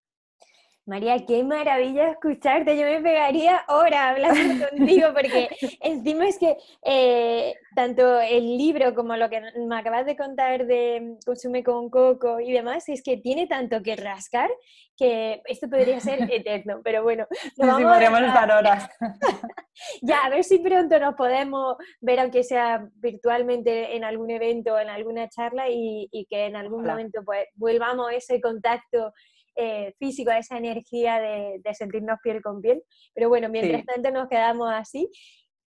[0.85, 2.77] María, qué maravilla escucharte.
[2.77, 5.49] Yo me pegaría horas hablando contigo porque
[5.81, 11.17] encima es que eh, tanto el libro como lo que me acabas de contar de
[11.25, 14.49] Consume con Coco y demás, es que tiene tanto que rascar
[14.95, 16.81] que esto podría ser eterno.
[16.83, 17.25] Pero bueno,
[17.57, 18.87] no sí, podríamos estar horas.
[20.03, 24.89] ya, a ver si pronto nos podemos ver, aunque sea virtualmente, en algún evento, en
[24.89, 29.13] alguna charla y, que en algún momento pues vuelvamos ese contacto
[29.55, 32.83] eh, físico, a esa energía de, sentirnos piel con piel.
[33.13, 35.09] Pero bueno, mientras tanto nos quedamos así.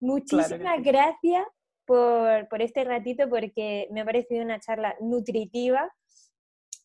[0.02, 1.46] Muchísimas gracias
[1.86, 5.92] por, este ratito porque me ha parecido una charla nutritiva,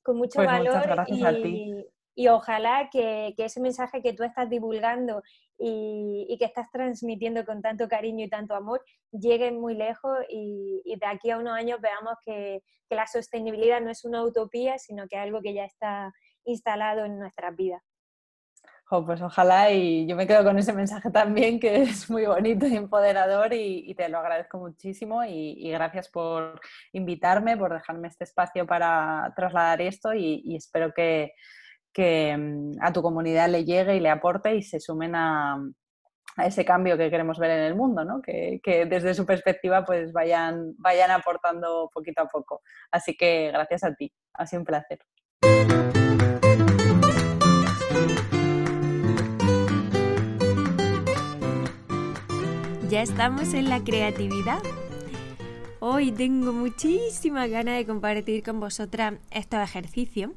[0.03, 1.85] con mucho pues valor y,
[2.15, 5.23] y, ojalá que, ese mensaje que tú estás divulgando
[5.59, 11.07] y, que estás transmitiendo con tanto cariño y tanto amor llegue muy lejos y, de
[11.07, 15.17] aquí a unos años veamos que, que la sostenibilidad no es una utopía, sino que
[15.17, 16.13] es algo que ya está
[16.45, 17.83] instalado en nuestras vidas.
[18.89, 22.77] pues ojalá y yo me quedo con ese mensaje también que es muy bonito y
[22.77, 26.61] empoderador y, te lo agradezco muchísimo y, gracias por
[26.93, 31.33] invitarme, por dejarme este espacio para trasladar esto y, espero que,
[32.37, 35.59] mm, a tu comunidad le llegue y le aporte y se sumen a,
[36.39, 38.21] ese cambio que queremos ver en el mundo, ¿no?
[38.21, 42.63] que, que, desde su perspectiva pues vayan, vayan aportando poquito a poco.
[42.91, 44.99] Así que gracias a ti, ha sido un placer.
[52.91, 54.63] Ya estamos en la creatividad.
[55.81, 60.31] Hoy tengo muchísima ganas de compartir con vosotras estos ejercicios,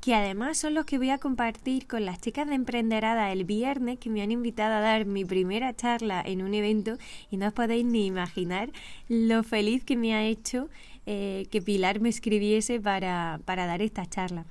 [0.00, 3.98] que además son los que voy a compartir con las chicas de Emprenderada el viernes,
[3.98, 6.98] que me han invitado a dar mi primera charla en un evento
[7.30, 8.70] y no os podéis ni imaginar
[9.08, 10.68] lo feliz que me ha hecho
[11.06, 14.44] eh, que Pilar me escribiese para, para dar esta charla.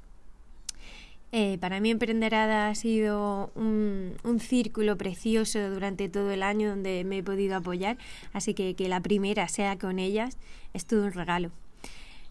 [1.33, 7.19] Eh, para mí Emprenderada ha sido un, círculo precioso durante todo el año donde me
[7.19, 7.97] he podido apoyar,
[8.33, 10.37] así que que la primera sea con ellas
[10.73, 11.51] es todo un regalo.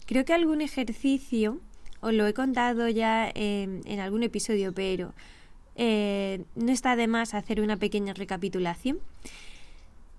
[0.05, 1.59] Creo que algún ejercicio,
[2.01, 5.13] os lo he contado ya en, algún episodio, pero
[5.75, 8.99] eh, no está de más hacer una pequeña recapitulación.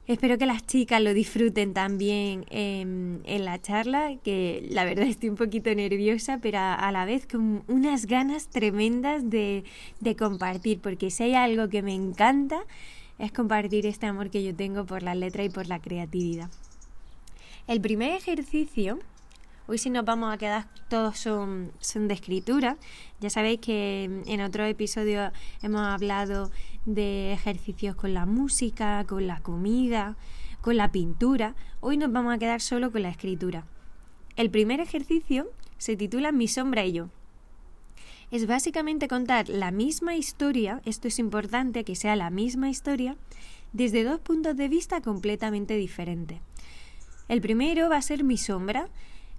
[0.09, 5.37] Espero que las chicas lo disfruten también en, la charla, que la verdad estoy un
[5.37, 9.63] poquito nerviosa, pero a, la vez con unas ganas tremendas de,
[10.01, 12.65] de, compartir, porque si hay algo que me encanta
[13.21, 16.51] es compartir este amor que yo tengo por la letra y por la creatividad.
[17.69, 18.99] El primer ejercicio,
[19.73, 22.77] hoy si nos vamos a quedar todos son, son de escritura,
[23.20, 26.51] ya sabéis que en otro episodio hemos hablado
[26.85, 30.16] de ejercicios con la música, con la comida,
[30.61, 31.55] con la pintura.
[31.81, 33.64] Hoy nos vamos a quedar solo con la escritura.
[34.37, 37.09] El primer ejercicio se titula Mi sombra y yo.
[38.31, 43.16] Es básicamente contar la misma historia, esto es importante que sea la misma historia,
[43.73, 46.41] desde dos puntos de vista completamente diferentes.
[47.29, 48.91] El primero va a ser mi sombra,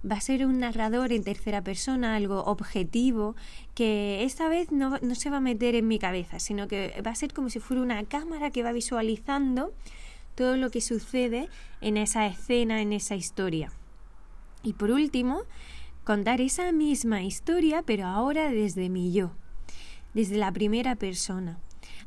[0.08, 3.36] va a ser un narrador en tercera persona, algo objetivo,
[3.74, 7.14] que esta vez no, se va a meter en mi cabeza, sino que va a
[7.14, 9.72] ser como si fuera una cámara que va visualizando
[10.34, 11.48] todo lo que sucede
[11.80, 13.72] en esa escena, en esa historia.
[14.62, 15.42] Y por último,
[16.04, 19.32] contar esa misma historia, pero ahora desde mi yo,
[20.12, 21.58] desde la primera persona.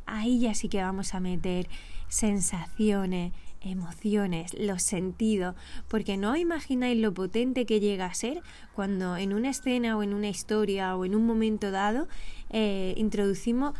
[0.06, 1.68] Ahí ya sí que vamos a meter
[2.10, 5.56] sensaciones, emociones, los sentidos,
[5.88, 8.42] porque no imagináis lo potente que llega a ser
[8.76, 12.08] cuando en una escena o en una historia o en un momento dado
[12.50, 13.74] eh, introducimos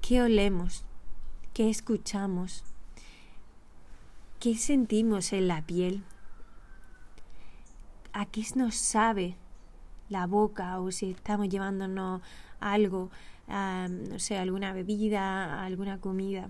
[0.00, 0.84] qué olemos,
[1.52, 2.64] qué escuchamos,
[4.40, 6.02] qué sentimos en la piel,
[8.12, 9.36] a qué nos sabe
[10.08, 12.22] la boca o si estamos llevándonos
[12.60, 13.10] algo,
[13.48, 16.48] no sé, alguna bebida, alguna comida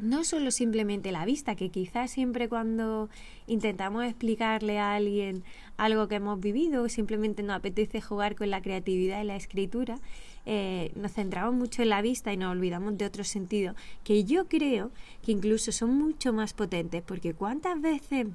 [0.00, 3.08] no solo simplemente la vista, que quizás siempre cuando
[3.46, 5.44] intentamos explicarle a alguien
[5.76, 9.98] algo que hemos vivido, simplemente nos apetece jugar con la creatividad y la escritura,
[10.46, 14.48] eh, nos centramos mucho en la vista y nos olvidamos de otros sentidos, que yo
[14.48, 14.90] creo
[15.22, 18.26] que incluso son mucho más potentes, porque cuántas veces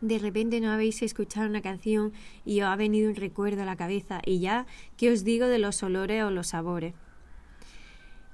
[0.00, 2.12] de repente no habéis escuchado una canción
[2.44, 4.66] y os ha venido un recuerdo a la cabeza y ya,
[4.96, 6.94] ¿qué os digo de los olores o los sabores?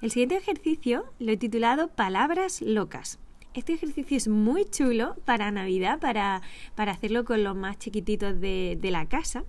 [0.02, 3.18] El siguiente ejercicio lo he titulado Palabras locas.
[3.54, 6.42] Este ejercicio es muy chulo para Navidad, para,
[6.74, 9.44] para hacerlo con los más chiquititos de, de la casa.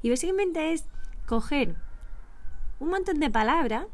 [0.00, 0.86] Y básicamente es
[1.26, 1.76] coger
[2.78, 3.86] un montón de palabras,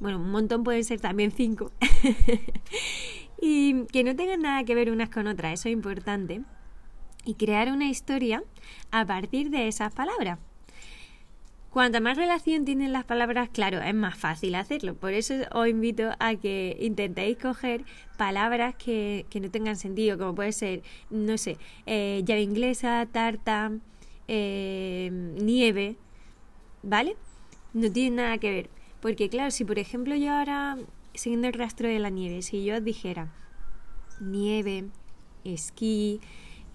[0.00, 1.70] bueno, un montón pueden ser también cinco,
[3.40, 6.40] y que no tengan nada que ver unas con otras, eso es importante,
[7.26, 8.42] y crear una historia
[8.90, 10.38] a partir de esas palabras.
[11.72, 14.94] Cuanta más relación tienen las palabras, claro, es más fácil hacerlo.
[14.94, 17.86] Por eso os invito a que intentéis coger
[18.18, 23.72] palabras que, no tengan sentido, como puede ser, no sé, eh, llave inglesa, tarta,
[24.28, 25.96] eh, nieve,
[26.82, 27.16] ¿vale?
[27.72, 28.70] No tiene nada que ver.
[29.00, 30.76] Porque claro, si por ejemplo yo ahora,
[31.14, 33.32] siguiendo el rastro de la nieve, si yo dijera
[34.20, 34.90] nieve,
[35.42, 36.20] esquí,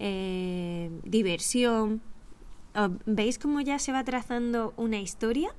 [0.00, 2.02] eh, diversión,
[3.06, 5.54] ¿Veis cómo ya se va trazando una historia?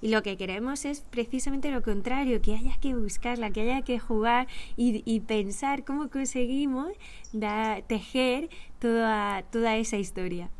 [0.00, 3.98] Y lo que queremos es precisamente lo contrario, que haya que buscarla, que haya que
[3.98, 4.46] jugar
[4.76, 6.88] y, pensar cómo conseguimos
[7.88, 10.50] tejer toda, toda esa historia.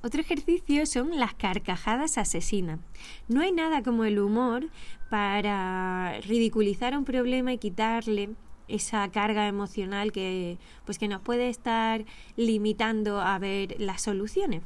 [0.00, 2.78] Otro ejercicio son las carcajadas asesinas.
[3.26, 4.68] No hay nada como el humor
[5.10, 8.30] para ridiculizar un problema y quitarle
[8.68, 12.04] esa carga emocional que, pues que nos puede estar
[12.36, 14.62] limitando a ver las soluciones.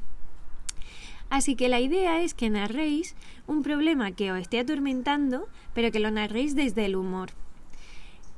[1.31, 3.17] Así que la idea es que narréis
[3.47, 7.31] un problema que os esté atormentando, pero que lo narréis desde el humor.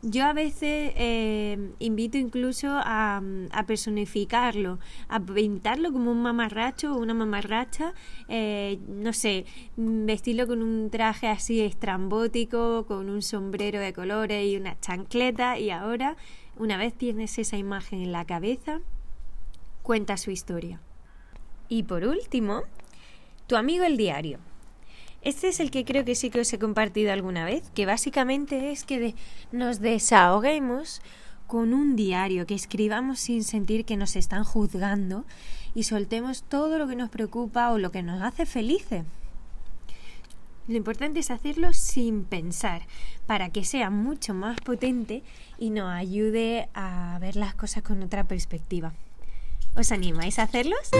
[0.06, 3.22] Yo a veces eh, invito incluso a,
[3.66, 4.78] personificarlo,
[5.09, 7.94] a pintarlo como un mamarracho o una mamarracha,
[8.28, 9.47] eh, no sé,
[9.78, 15.70] vestirlo con un traje así estrambótico, con un sombrero de colores y una chancleta y
[15.70, 16.18] ahora,
[16.59, 18.82] una vez tienes esa imagen en la cabeza,
[19.82, 20.82] cuenta su historia.
[21.70, 22.64] Y por último,
[23.47, 24.39] tu amigo el diario.
[25.24, 28.70] Este es el que creo que sí que os he compartido alguna vez, que básicamente
[28.70, 29.14] es que
[29.52, 31.01] nos desahoguemos
[31.46, 35.24] con un diario, que escribamos sin sentir que nos están juzgando
[35.74, 39.05] y soltemos todo lo que nos preocupa o lo que nos hace felices.
[40.68, 42.82] Lo importante es hacerlo sin pensar,
[43.26, 45.22] para que sea mucho más potente
[45.59, 48.92] y nos ayude a ver las cosas con otra perspectiva.
[49.74, 50.90] ¿Os animáis a hacerlos?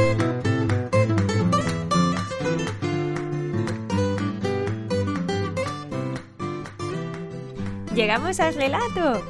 [7.94, 9.22] Llegamos al relato.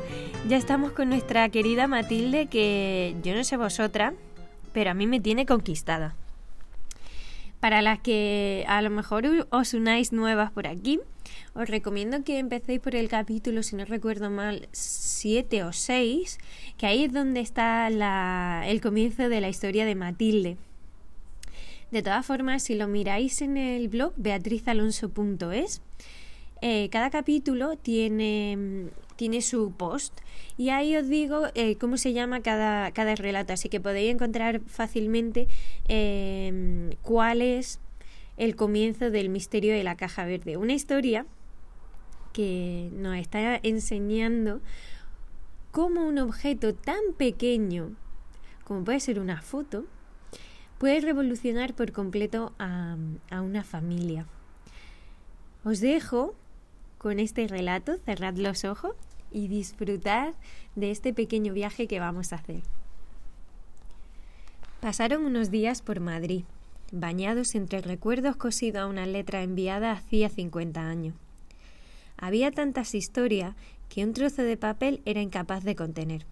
[0.49, 4.15] Ya estamos con nuestra querida Matilde que yo no sé vosotras,
[4.73, 6.15] pero a mí me tiene conquistada.
[7.61, 10.99] Para las que a lo mejor os unáis nuevas por aquí,
[11.55, 16.39] os recomiendo que empecéis por el capítulo, si no recuerdo mal, 7 o 6,
[16.79, 17.87] que ahí es donde está
[18.67, 20.57] el comienzo de la historia de Matilde.
[21.91, 25.83] De todas formas, si lo miráis en el blog beatrizalonso.es,
[26.61, 30.21] eh, cada capítulo tiene, tiene su post
[30.57, 34.61] y ahí os digo eh, cómo se llama cada, cada relato, así que podéis encontrar
[34.67, 35.49] fácilmente
[35.89, 37.81] em, cuál es
[38.37, 40.57] el comienzo del misterio de la caja verde.
[40.57, 41.27] Una historia
[42.33, 44.61] que nos está enseñando
[45.71, 47.97] cómo un objeto tan pequeño
[48.65, 49.85] como puede ser una foto
[50.79, 52.97] puede revolucionar por completo a,
[53.31, 54.27] a una familia.
[55.65, 56.35] Os dejo
[57.05, 58.97] con este relato, cerrad los ojos
[59.31, 60.33] y disfrutad
[60.75, 62.63] de este pequeño viaje que vamos a hacer.
[64.81, 66.45] Pasaron unos días por Madrid,
[66.93, 71.15] bañados entre recuerdos cosidos a una letra enviada hacía 50 años.
[72.17, 73.55] Había tantas historias
[73.91, 76.25] que un trozo de papel era incapaz de contener.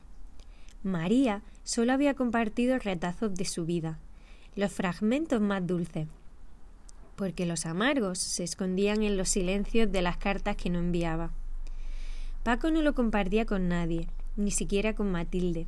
[0.83, 3.99] María solo había compartido retazos de su vida,
[4.57, 6.09] los fragmentos más dulces,
[7.17, 11.33] porque los amargos se escondían en los silencios de las cartas que no enviaba.
[12.43, 15.67] Paco no lo compartía con nadie, ni siquiera con Matilde,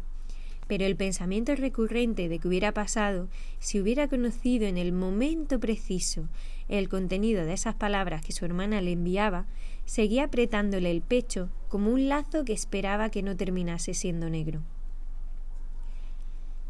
[0.67, 6.29] pero el pensamiento recurrente de que hubiera pasado si hubiera conocido en el momento preciso
[6.69, 9.47] el contenido de esas palabras que su hermana le enviaba,
[9.85, 14.63] seguía apretándole el pecho como un lazo que esperaba que no terminase siendo negro.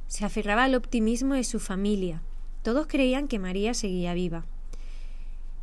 [0.09, 2.23] Se aferraba al optimismo de su familia.
[2.63, 4.47] Todos creían que María seguía viva.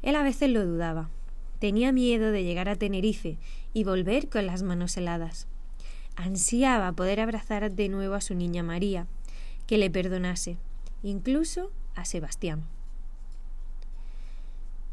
[0.01, 1.09] Él a veces lo dudaba.
[1.59, 3.37] Tenía miedo de llegar a Tenerife
[3.73, 5.47] y volver con las manos heladas.
[6.15, 9.07] Ansiaba poder abrazar de nuevo a su niña María,
[9.67, 10.57] que le perdonase,
[11.03, 12.63] incluso a Sebastián.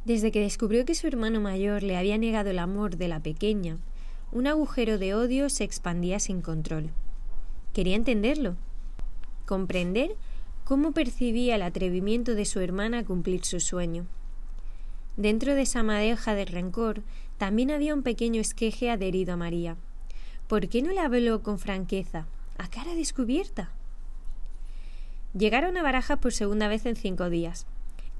[0.04, 3.78] Desde que descubrió que su hermano mayor le había negado el amor de la pequeña,
[4.30, 6.90] un agujero de odio se expandía sin control.
[7.72, 8.56] Quería entenderlo,
[9.46, 10.16] comprender
[10.64, 14.06] cómo percibía el atrevimiento de su hermana a cumplir su sueño.
[15.18, 17.02] Dentro de esa madeja de rencor
[17.38, 19.76] también había un pequeño esqueje adherido a María.
[20.46, 23.72] ¿Por qué no le habló con franqueza, a cara descubierta?
[25.36, 27.66] Llegaron a Barajas por segunda vez en cinco días.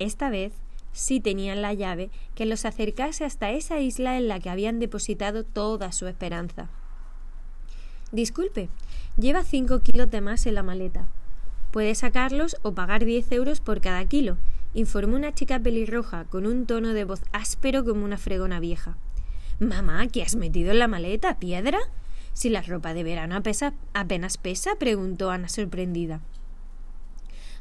[0.01, 0.53] Esta vez
[0.91, 5.45] sí tenían la llave que los acercase hasta esa isla en la que habían depositado
[5.45, 6.69] toda su esperanza.
[8.11, 8.71] Disculpe,
[9.17, 11.07] lleva cinco kilos de más en la maleta.
[11.71, 14.37] Puede sacarlos o pagar diez euros por cada kilo,
[14.75, 18.97] informó una chica pelirroja con un tono de voz áspero como una fregona vieja.
[19.59, 21.39] Mamá, ¿qué has metido en la maleta?
[21.39, 21.79] ¿Piedra?
[22.33, 23.41] Si la ropa de verano
[23.95, 26.21] apenas pesa, preguntó Ana sorprendida.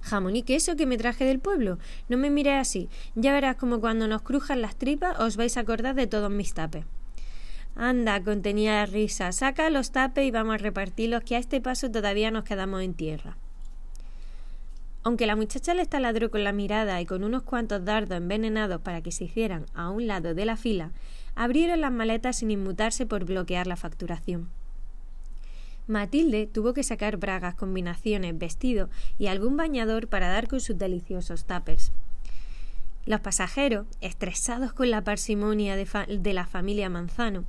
[0.01, 1.79] Jamón y queso que me traje del pueblo.
[2.07, 2.89] No me mire así.
[3.15, 6.53] Ya verás como cuando nos crujan las tripas os vais a acordar de todos mis
[6.53, 6.85] tapes.
[7.75, 9.31] Anda, contenía la risa.
[9.31, 12.93] Saca los tapes y vamos a repartirlos, que a este paso todavía nos quedamos en
[12.93, 13.37] tierra.
[15.07, 19.01] Aunque la muchacha le taladró con la mirada y con unos cuantos dardos envenenados para
[19.01, 20.91] que se hicieran a un lado de la fila,
[21.33, 24.49] abrieron las maletas sin inmutarse por bloquear la facturación.
[25.87, 31.45] Matilde tuvo que sacar bragas, combinaciones, vestido y algún bañador para dar con sus deliciosos
[31.45, 31.93] tuppers.
[33.05, 35.87] Los pasajeros, estresados con la parsimonia de,
[36.19, 37.45] de, la familia Manzano,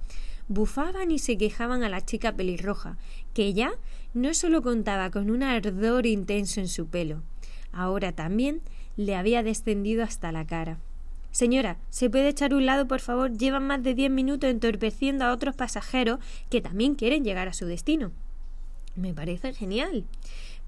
[0.46, 2.98] bufaban y se quejaban a la chica pelirroja,
[3.34, 3.72] que ya
[4.14, 7.24] no solo contaba con un ardor intenso en su pelo,
[7.72, 8.60] ahora también
[8.96, 10.78] le había descendido hasta la cara.
[11.30, 13.36] Señora, ¿se puede echar un lado, por favor?
[13.36, 16.18] Llevan más de diez minutos entorpeciendo a otros pasajeros
[16.50, 18.10] que también quieren llegar a su destino.
[18.96, 20.04] Me parece genial.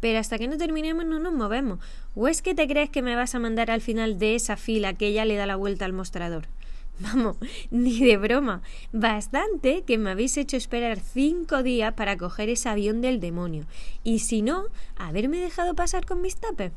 [0.01, 1.79] Pero hasta que no terminemos no nos movemos.
[2.15, 4.95] ¿O es que te crees que me vas a mandar al final de esa fila
[4.95, 6.47] que ya le da la vuelta al mostrador?
[7.01, 7.37] Vamos,
[7.71, 8.63] ni de broma.
[8.93, 13.65] Bastante que me habéis hecho esperar cinco días para coger ese avión del demonio.
[14.05, 14.67] Y si no,
[14.97, 16.73] haberme dejado pasar con mis tapes.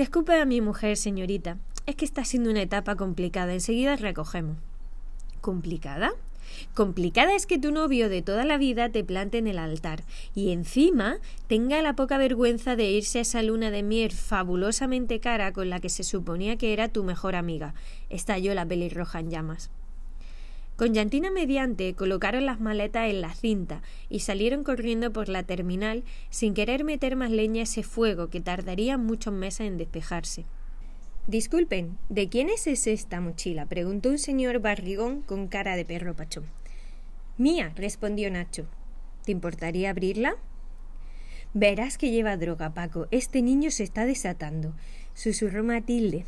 [0.00, 1.58] Disculpe a mi mujer, señorita.
[1.84, 3.52] Es que está siendo una etapa complicada.
[3.52, 4.56] Enseguida recogemos.
[5.42, 6.12] ¿Complicada?
[6.74, 10.02] Complicada es que tu novio de toda la vida te plante en el altar
[10.34, 11.18] y encima
[11.48, 15.80] tenga la poca vergüenza de irse a esa luna de miel fabulosamente cara con la
[15.80, 17.74] que se suponía que era tu mejor amiga.
[18.08, 19.70] Estalló la pelirroja en llamas.
[20.80, 26.04] Con llantina mediante colocaron las maletas en la cinta y salieron corriendo por la terminal
[26.30, 30.46] sin querer meter más leña a ese fuego que tardaría muchos meses en despejarse.
[31.26, 33.66] Disculpen, ¿de quién es esta mochila?
[33.66, 36.46] preguntó un señor barrigón con cara de perro pachón.
[37.36, 38.66] Mía, respondió Nacho.
[39.26, 40.36] ¿Te importaría abrirla?
[41.52, 43.06] Verás que lleva droga, Paco.
[43.10, 44.72] Este niño se está desatando,
[45.12, 46.24] susurró Matilde.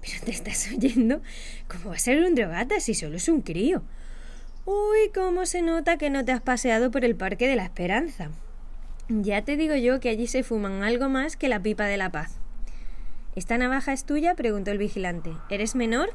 [0.00, 1.20] ¿Pero te estás oyendo?
[1.68, 3.82] ¿Cómo va a ser un drogata si solo es un crío?
[4.64, 8.30] Uy, cómo se nota que no te has paseado por el Parque de la Esperanza.
[9.08, 12.10] Ya te digo yo que allí se fuman algo más que la pipa de la
[12.10, 12.38] paz.
[13.34, 14.34] ¿Esta navaja es tuya?
[14.34, 15.32] preguntó el vigilante.
[15.50, 16.10] ¿Eres menor?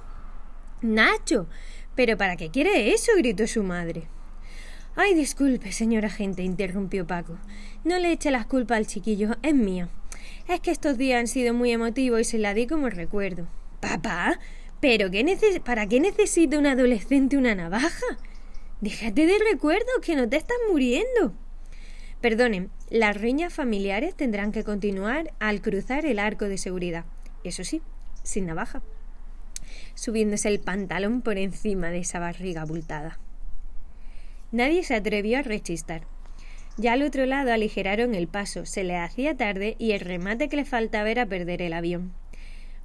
[0.82, 1.48] Nacho.
[1.95, 3.12] ¿Pero para qué quiere eso?
[3.18, 4.07] gritó su madre.
[4.95, 7.38] Ay, disculpe, señor agente, interrumpió Paco.
[7.84, 9.90] No le eche las culpas al chiquillo, es mía.
[10.48, 13.48] Es que estos días han sido muy emotivos y se la di como recuerdo.
[13.80, 14.39] Papá,
[14.80, 18.06] ¿pero qué para qué necesita un adolescente una navaja?
[18.81, 21.34] Déjate de recuerdo, que no te estás muriendo.
[22.22, 27.06] Perdonen, las riñas familiares tendrán que continuar al cruzar el arco de seguridad.
[27.43, 27.81] Eso sí,
[28.23, 28.81] sin navaja.
[29.93, 33.19] Subiéndose el pantalón por encima de esa barriga abultada.
[34.52, 36.03] Nadie se atrevió a rechistar.
[36.77, 40.57] Ya al otro lado aligeraron el paso, se le hacía tarde y el remate que
[40.57, 42.14] le faltaba era perder el avión.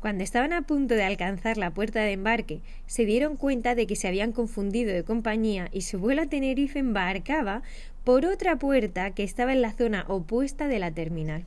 [0.00, 3.96] Cuando estaban a punto de alcanzar la puerta de embarque, se dieron cuenta de que
[3.96, 7.62] se habían confundido de compañía y su vuelo a Tenerife embarcaba
[8.02, 11.44] por otra puerta que estaba en la zona opuesta de la terminal.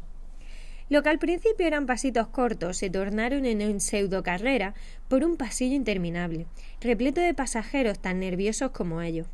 [0.88, 4.76] Lo que al principio eran pasitos cortos se tornaron en una pseudo carrera
[5.08, 6.46] por un pasillo interminable,
[6.80, 9.26] repleto de pasajeros tan nerviosos como ellos.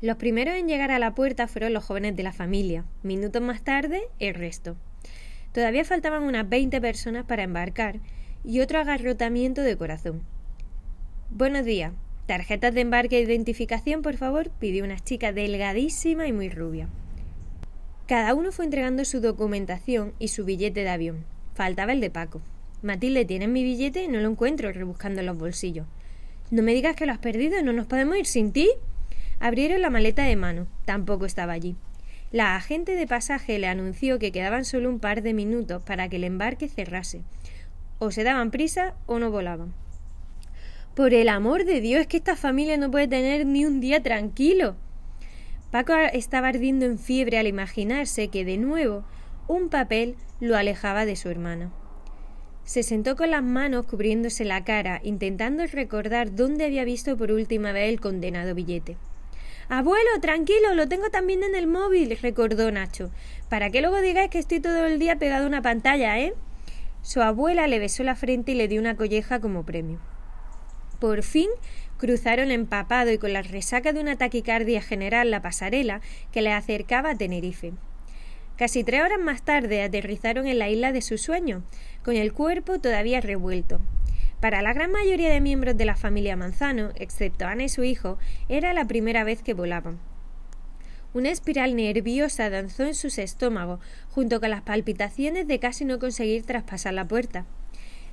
[0.00, 3.62] Los primeros en llegar a la puerta fueron los jóvenes de la familia, minutos más
[3.62, 4.76] tarde el resto.
[5.52, 8.00] Todavía faltaban unas veinte personas para embarcar
[8.42, 10.22] y otro agarrotamiento de corazón.
[11.30, 11.92] Buenos días.
[12.26, 16.88] Tarjetas de embarque e identificación, por favor, pidió una chica delgadísima y muy rubia.
[18.06, 21.24] Cada uno fue entregando su documentación y su billete de avión.
[21.54, 22.40] Faltaba el de Paco.
[22.82, 24.08] Matilde, ¿tienes mi billete?
[24.08, 25.86] No lo encuentro, rebuscando en los bolsillos.
[26.50, 28.70] No me digas que lo has perdido, no nos podemos ir sin ti.
[29.38, 30.66] Abrieron la maleta de mano.
[30.84, 31.76] Tampoco estaba allí.
[32.32, 36.16] La agente de pasaje le anunció que quedaban solo un par de minutos para que
[36.16, 37.20] el embarque cerrase.
[37.98, 39.74] O se daban prisa o no volaban.
[40.94, 44.76] Por el amor de Dios, que esta familia no puede tener ni un día tranquilo.
[45.70, 49.04] Paco estaba ardiendo en fiebre al imaginarse que de nuevo
[49.46, 51.70] un papel lo alejaba de su hermana.
[52.64, 57.72] Se sentó con las manos cubriéndose la cara, intentando recordar dónde había visto por última
[57.72, 58.96] vez el condenado billete.
[59.74, 63.10] Abuelo, tranquilo, lo tengo también en el móvil, recordó Nacho.
[63.48, 66.34] Para que luego digáis que estoy todo el día pegado a una pantalla, ¿eh?
[67.00, 69.98] Su abuela le besó la frente y le dio una colleja como premio.
[71.00, 71.48] Por fin
[71.96, 77.12] cruzaron empapado y con la resaca de una taquicardia general la pasarela que le acercaba
[77.12, 77.72] a Tenerife.
[78.58, 81.62] Casi tres horas más tarde aterrizaron en la isla de su sueño,
[82.04, 83.80] con el cuerpo todavía revuelto.
[84.42, 88.18] Para la gran mayoría de miembros de la familia Manzano, excepto Ana y su hijo,
[88.48, 90.00] era la primera vez que volaban.
[91.14, 93.78] Una espiral nerviosa danzó en sus estómagos,
[94.10, 97.46] junto con las palpitaciones de casi no conseguir traspasar la puerta.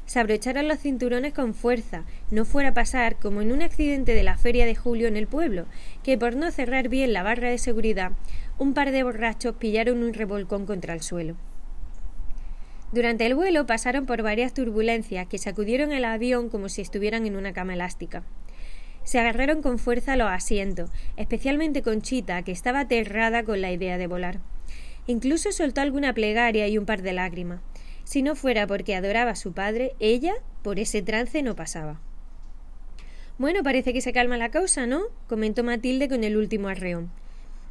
[0.06, 4.22] Se abrocharon los cinturones con fuerza, no fuera a pasar como en un accidente de
[4.22, 5.65] la feria de julio en el pueblo,
[6.03, 8.11] que por no cerrar bien la barra de seguridad,
[8.60, 11.38] un par de borrachos pillaron un revolcón contra el suelo.
[12.91, 17.35] Durante el vuelo pasaron por varias turbulencias que sacudieron el avión como si estuvieran en
[17.35, 18.23] una cama elástica.
[19.03, 23.97] Se agarraron con fuerza a los asientos, especialmente Conchita, que estaba aterrada con la idea
[23.97, 24.39] de volar.
[25.07, 27.61] Incluso soltó alguna plegaria y un par de lágrimas.
[28.03, 30.33] Si no fuera porque adoraba a su padre, ella
[30.63, 31.99] por ese trance no pasaba.
[33.37, 35.03] Bueno, parece que se calma la causa, ¿no?
[35.27, 37.09] comentó Matilde con el último arreón.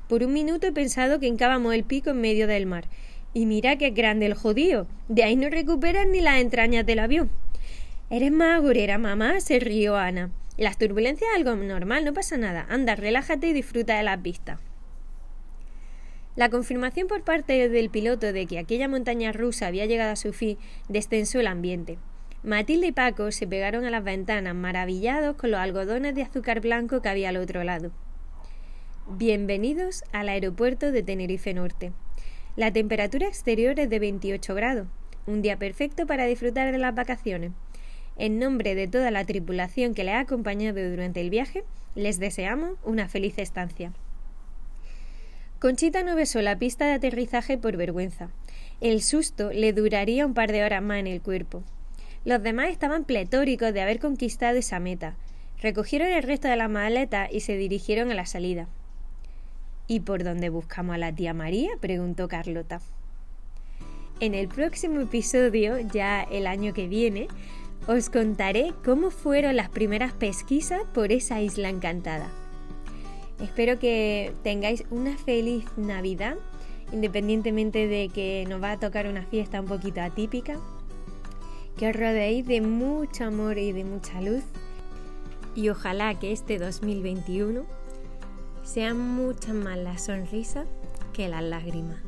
[0.08, 2.84] Por un minuto he pensado que encábamos el pico en medio del mar.
[3.38, 4.88] Y mira qué grande el jodío.
[5.06, 7.30] De ahí no recuperas ni las entrañas del avión.
[8.10, 10.32] Eres más agorera, mamá, se rió Ana.
[10.56, 12.66] Las turbulencias es algo normal, no pasa nada.
[12.68, 14.58] Anda, relájate y disfruta de las vistas.
[16.34, 20.32] La confirmación por parte del piloto de que aquella montaña rusa había llegado a su
[20.32, 20.58] fin
[20.88, 21.96] destensó el ambiente.
[22.42, 27.02] Matilde y Paco se pegaron a las ventanas, maravillados con los algodones de azúcar blanco
[27.02, 27.92] que había al otro lado.
[29.06, 31.92] Bienvenidos al aeropuerto de Tenerife Norte.
[32.58, 34.88] La temperatura exterior es de 28 grados,
[35.28, 37.52] un día perfecto para disfrutar de las vacaciones.
[38.16, 41.62] En nombre de toda la tripulación que le ha acompañado durante el viaje,
[41.94, 43.92] les deseamos una feliz estancia.
[45.60, 48.28] Conchita no besó la pista de aterrizaje por vergüenza.
[48.80, 51.62] El susto le duraría un par de horas más en el cuerpo.
[52.24, 55.14] Los demás estaban pletóricos de haber conquistado esa meta.
[55.62, 58.66] Recogieron el resto de la maleta y se dirigieron a la salida.
[59.90, 61.70] ¿Y por dónde buscamos a la tía María?
[61.80, 62.82] preguntó Carlota.
[64.20, 67.26] En el próximo episodio, ya el año que viene,
[67.86, 72.28] os contaré cómo fueron las primeras pesquisas por esa isla encantada.
[73.40, 76.36] Espero que tengáis una feliz Navidad,
[76.92, 80.58] independientemente de que nos va a tocar una fiesta un poquito atípica.
[81.78, 84.44] Que os rodeéis de mucho amor y de mucha luz.
[85.54, 87.77] Y ojalá que este 2021
[88.68, 90.66] sean muchas más las sonrisas
[91.14, 92.02] que las lágrimas.